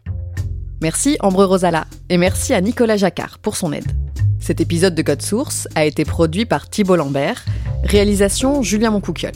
Merci 0.82 1.18
Ambre 1.22 1.46
Rosala 1.46 1.86
et 2.10 2.18
merci 2.18 2.54
à 2.54 2.62
Nicolas 2.62 2.98
Jacquard 2.98 3.40
pour 3.40 3.56
son 3.56 3.74
aide. 3.74 3.92
Cet 4.40 4.62
épisode 4.62 4.94
de 4.94 5.02
Code 5.02 5.22
Source 5.22 5.68
a 5.76 5.86
été 5.86 6.06
produit 6.06 6.46
par 6.46 6.70
Thibault 6.70 6.98
Lambert, 6.98 7.44
réalisation 7.84 8.62
Julien 8.62 8.92
Moncouquiol. 8.92 9.32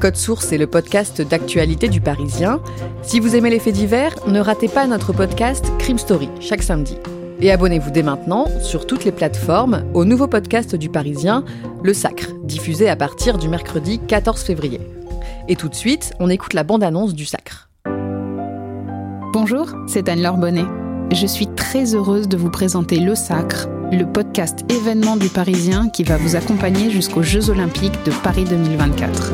Code 0.00 0.16
Source 0.16 0.52
est 0.52 0.58
le 0.58 0.66
podcast 0.66 1.22
d'actualité 1.22 1.88
du 1.88 2.00
Parisien. 2.00 2.60
Si 3.02 3.20
vous 3.20 3.34
aimez 3.34 3.50
les 3.50 3.58
faits 3.58 3.74
divers, 3.74 4.14
ne 4.26 4.40
ratez 4.40 4.68
pas 4.68 4.86
notre 4.86 5.12
podcast 5.12 5.66
Crime 5.78 5.98
Story 5.98 6.28
chaque 6.40 6.62
samedi. 6.62 6.96
Et 7.40 7.50
abonnez-vous 7.50 7.90
dès 7.90 8.02
maintenant 8.02 8.46
sur 8.62 8.86
toutes 8.86 9.04
les 9.04 9.12
plateformes 9.12 9.84
au 9.92 10.04
nouveau 10.04 10.26
podcast 10.26 10.74
du 10.74 10.88
Parisien, 10.88 11.44
Le 11.82 11.92
Sacre, 11.92 12.30
diffusé 12.44 12.88
à 12.88 12.96
partir 12.96 13.38
du 13.38 13.48
mercredi 13.48 13.98
14 13.98 14.42
février. 14.42 14.80
Et 15.48 15.56
tout 15.56 15.68
de 15.68 15.74
suite, 15.74 16.12
on 16.20 16.28
écoute 16.28 16.54
la 16.54 16.64
bande-annonce 16.64 17.14
du 17.14 17.24
Sacre. 17.24 17.68
Bonjour, 19.32 19.68
c'est 19.86 20.08
Anne-Laure 20.08 20.38
Bonnet. 20.38 20.64
Je 21.12 21.26
suis 21.26 21.46
très 21.46 21.94
heureuse 21.94 22.28
de 22.28 22.36
vous 22.36 22.50
présenter 22.50 22.98
Le 22.98 23.14
Sacre, 23.14 23.68
le 23.92 24.04
podcast 24.04 24.60
événement 24.70 25.16
du 25.16 25.28
Parisien 25.28 25.88
qui 25.88 26.02
va 26.02 26.16
vous 26.16 26.36
accompagner 26.36 26.90
jusqu'aux 26.90 27.22
Jeux 27.22 27.50
Olympiques 27.50 28.04
de 28.04 28.12
Paris 28.22 28.44
2024. 28.44 29.32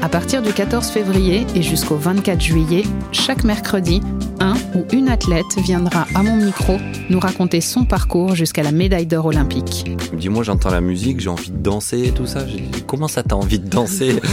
À 0.00 0.08
partir 0.08 0.42
du 0.42 0.52
14 0.52 0.86
février 0.90 1.44
et 1.56 1.62
jusqu'au 1.62 1.96
24 1.96 2.40
juillet, 2.40 2.84
chaque 3.10 3.42
mercredi, 3.42 4.00
un 4.38 4.54
ou 4.76 4.84
une 4.92 5.08
athlète 5.08 5.58
viendra 5.64 6.06
à 6.14 6.22
mon 6.22 6.36
micro 6.36 6.76
nous 7.10 7.18
raconter 7.18 7.60
son 7.60 7.84
parcours 7.84 8.36
jusqu'à 8.36 8.62
la 8.62 8.70
médaille 8.70 9.06
d'or 9.06 9.26
olympique. 9.26 9.90
Dis-moi, 10.12 10.44
j'entends 10.44 10.70
la 10.70 10.80
musique, 10.80 11.18
j'ai 11.18 11.28
envie 11.28 11.50
de 11.50 11.56
danser 11.56 12.04
et 12.06 12.10
tout 12.12 12.26
ça. 12.26 12.44
Comment 12.86 13.08
ça 13.08 13.24
t'as 13.24 13.34
envie 13.34 13.58
de 13.58 13.68
danser? 13.68 14.20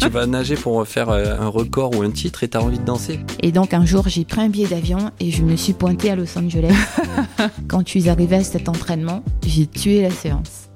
Tu 0.00 0.08
vas 0.08 0.26
nager 0.26 0.56
pour 0.56 0.86
faire 0.86 1.08
euh, 1.08 1.36
un 1.38 1.46
record 1.46 1.96
ou 1.96 2.02
un 2.02 2.10
titre 2.10 2.42
et 2.42 2.48
t'as 2.48 2.60
envie 2.60 2.78
de 2.78 2.84
danser 2.84 3.20
Et 3.40 3.52
donc 3.52 3.72
un 3.72 3.86
jour, 3.86 4.08
j'ai 4.08 4.24
pris 4.24 4.40
un 4.40 4.48
billet 4.48 4.66
d'avion 4.66 4.98
et 5.20 5.30
je 5.30 5.42
me 5.42 5.56
suis 5.56 5.72
pointée 5.72 6.10
à 6.10 6.16
Los 6.16 6.36
Angeles. 6.36 6.74
Quand 7.68 7.80
je 7.86 7.90
suis 7.90 8.08
arrivée 8.08 8.36
à 8.36 8.44
cet 8.44 8.68
entraînement, 8.68 9.22
j'ai 9.46 9.66
tué 9.66 10.02
la 10.02 10.10
séance. 10.10 10.68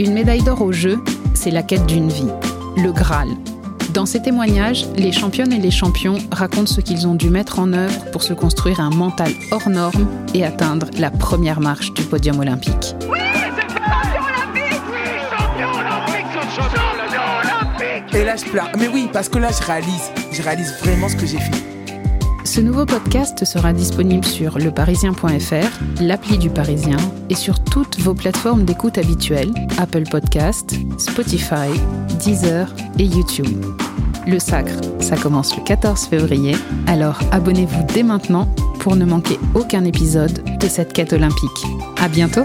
Une 0.00 0.12
médaille 0.12 0.42
d'or 0.42 0.62
au 0.62 0.72
jeu, 0.72 0.98
c'est 1.32 1.50
la 1.50 1.62
quête 1.62 1.86
d'une 1.86 2.08
vie 2.08 2.28
le 2.76 2.92
Graal. 2.92 3.28
Dans 3.92 4.06
ces 4.06 4.22
témoignages, 4.22 4.86
les 4.96 5.12
championnes 5.12 5.52
et 5.52 5.58
les 5.58 5.70
champions 5.70 6.16
racontent 6.30 6.66
ce 6.66 6.80
qu'ils 6.80 7.06
ont 7.06 7.14
dû 7.14 7.28
mettre 7.28 7.58
en 7.58 7.72
œuvre 7.72 8.10
pour 8.10 8.22
se 8.22 8.32
construire 8.32 8.80
un 8.80 8.90
mental 8.90 9.32
hors 9.50 9.68
norme 9.68 10.06
et 10.32 10.44
atteindre 10.44 10.86
la 10.98 11.10
première 11.10 11.60
marche 11.60 11.92
du 11.92 12.02
podium 12.02 12.38
olympique. 12.40 12.94
Oui, 13.10 13.18
c'est 13.44 13.68
champion 13.68 14.08
olympique 14.24 14.82
Oui, 14.90 14.98
champion 15.30 15.78
olympique 15.78 16.26
Champion 16.56 16.82
olympique 17.42 18.14
Et 18.14 18.24
là, 18.24 18.36
je 18.36 18.44
pleure. 18.44 18.70
Mais 18.78 18.88
oui, 18.88 19.08
parce 19.12 19.28
que 19.28 19.38
là, 19.38 19.48
je 19.50 19.62
réalise. 19.66 20.10
Je 20.32 20.42
réalise 20.42 20.74
vraiment 20.82 21.08
ce 21.08 21.16
que 21.16 21.26
j'ai 21.26 21.38
fait. 21.38 21.72
Ce 22.44 22.60
nouveau 22.60 22.84
podcast 22.86 23.44
sera 23.44 23.72
disponible 23.72 24.24
sur 24.24 24.58
leparisien.fr, 24.58 26.02
l'appli 26.02 26.38
du 26.38 26.50
Parisien 26.50 26.96
et 27.30 27.34
sur 27.34 27.61
toutes 27.72 27.98
vos 28.00 28.12
plateformes 28.12 28.66
d'écoute 28.66 28.98
habituelles, 28.98 29.54
Apple 29.78 30.02
Podcast, 30.02 30.74
Spotify, 30.98 31.70
Deezer 32.22 32.68
et 32.98 33.04
YouTube. 33.04 33.64
Le 34.26 34.38
Sacre, 34.38 34.78
ça 35.00 35.16
commence 35.16 35.56
le 35.56 35.64
14 35.64 36.04
février, 36.04 36.54
alors 36.86 37.18
abonnez-vous 37.30 37.82
dès 37.94 38.02
maintenant 38.02 38.46
pour 38.80 38.94
ne 38.94 39.06
manquer 39.06 39.38
aucun 39.54 39.86
épisode 39.86 40.44
de 40.58 40.66
cette 40.68 40.92
quête 40.92 41.14
olympique. 41.14 41.64
À 41.98 42.08
bientôt! 42.08 42.44